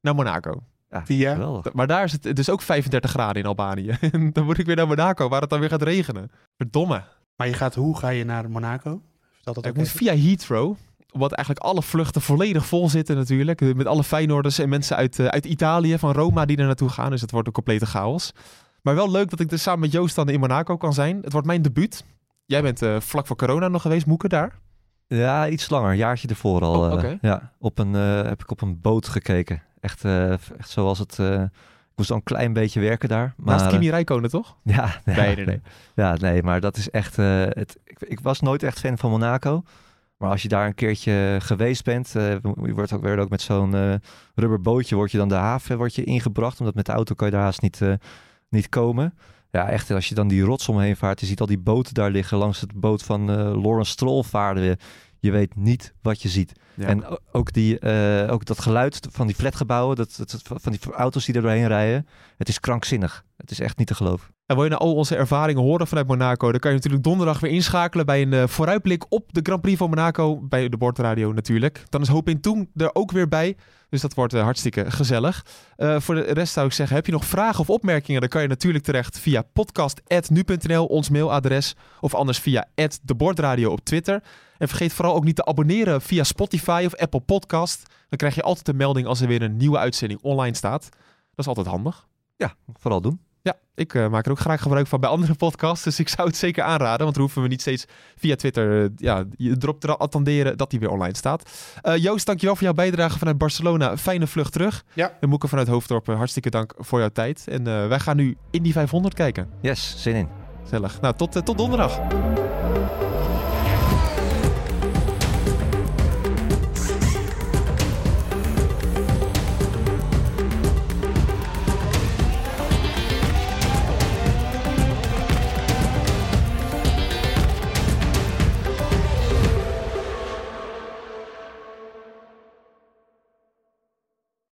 [0.00, 0.62] naar Monaco.
[0.90, 1.72] Ja, Via- geweldig.
[1.72, 3.96] Maar daar is het dus ook 35 graden in Albanië.
[4.12, 6.30] En dan moet ik weer naar Monaco, waar het dan weer gaat regenen.
[6.56, 7.02] Verdomme.
[7.36, 9.02] Maar je gaat, hoe ga je naar Monaco?
[9.34, 10.76] Vertel dat Ik moet via Heathrow.
[11.12, 13.74] Wat eigenlijk alle vluchten volledig vol zitten natuurlijk.
[13.74, 17.10] Met alle Feyenoorders en mensen uit, eh, uit Italië, van Roma, die er naartoe gaan.
[17.10, 18.32] Dus het wordt een complete chaos.
[18.82, 21.18] Maar wel leuk dat ik dus samen met Joost dan in Monaco kan zijn.
[21.22, 22.04] Het wordt mijn debuut.
[22.46, 24.58] Jij bent eh, vlak voor corona nog geweest, Moeke, daar.
[25.06, 25.90] Ja, iets langer.
[25.90, 26.90] Een jaartje ervoor al.
[26.92, 29.62] Oh, eh, ja, op een, eh, heb ik op een boot gekeken.
[29.80, 31.18] Echt, eh, echt zoals het...
[31.18, 33.34] eh, ik moest al een klein beetje werken daar.
[33.36, 34.56] Maar, Naast eh, Kimi Räikkönen, toch?
[34.64, 35.60] Ja, ja, Nee, nee, nee.
[35.94, 37.18] Ja, nee, maar dat is echt...
[37.18, 39.62] eh, het, ik, ik was nooit echt fan van Monaco.
[40.20, 42.16] Maar als je daar een keertje geweest bent...
[42.16, 43.94] eh, je wordt ook, werd ook met zo'n eh
[44.34, 44.94] rubberbootje...
[44.94, 46.58] word je dan de haven wordt je ingebracht.
[46.58, 47.92] Omdat met de auto kan je daar haast niet, eh,
[48.48, 49.14] niet komen.
[49.50, 51.20] Ja, echt, als je dan die rots omheen vaart...
[51.20, 52.38] je ziet al die boten daar liggen.
[52.38, 54.76] Langs het boot van Lawrence Stroll vaarden.
[55.20, 56.52] Je weet niet wat je ziet.
[56.74, 56.86] Ja.
[56.86, 61.24] En ook, die, eh, ook dat geluid van die flatgebouwen, dat, dat, van die auto's
[61.24, 62.06] die er doorheen rijden,
[62.36, 63.24] het is krankzinnig.
[63.36, 64.34] Het is echt niet te geloven.
[64.46, 67.40] En wil je nou al onze ervaringen horen vanuit Monaco, dan kan je natuurlijk donderdag
[67.40, 71.32] weer inschakelen bij een eh, vooruitblik op de Grand Prix van Monaco, bij de Bordradio
[71.32, 71.84] natuurlijk.
[71.88, 73.56] Dan is Hoop in Toen er ook weer bij,
[73.88, 75.44] dus dat wordt eh, hartstikke gezellig.
[75.76, 78.48] Voor de rest zou ik zeggen, heb je nog vragen of opmerkingen, dan kan je
[78.48, 82.68] natuurlijk terecht via podcast.nu.nl, ons mailadres, of anders via
[83.02, 84.22] @debordradio op Twitter.
[84.60, 87.82] En vergeet vooral ook niet te abonneren via Spotify of Apple Podcast.
[88.08, 90.82] Dan krijg je altijd een melding als er weer een nieuwe uitzending online staat.
[90.82, 92.06] Dat is altijd handig.
[92.36, 93.20] Ja, vooral doen.
[93.42, 95.84] Ja, ik eh, maak er ook graag gebruik van bij andere podcasts.
[95.84, 97.00] Dus ik zou het zeker aanraden.
[97.00, 97.84] Want dan hoeven we niet steeds
[98.16, 101.50] via Twitter eh, ja, je erop te attenderen dat die weer online staat.
[101.82, 103.96] Eh, Joost, dankjewel voor jouw bijdrage vanuit Barcelona.
[103.96, 104.84] Fijne vlucht terug.
[104.94, 105.16] Ja.
[105.20, 107.44] En Moeke vanuit Hoofddorp, hartstikke dank voor jouw tijd.
[107.48, 109.48] En eh, wij gaan nu in die 500 kijken.
[109.60, 110.28] Yes, zin in.
[110.62, 111.00] Gezellig.
[111.00, 112.00] Nou, tot, tot donderdag.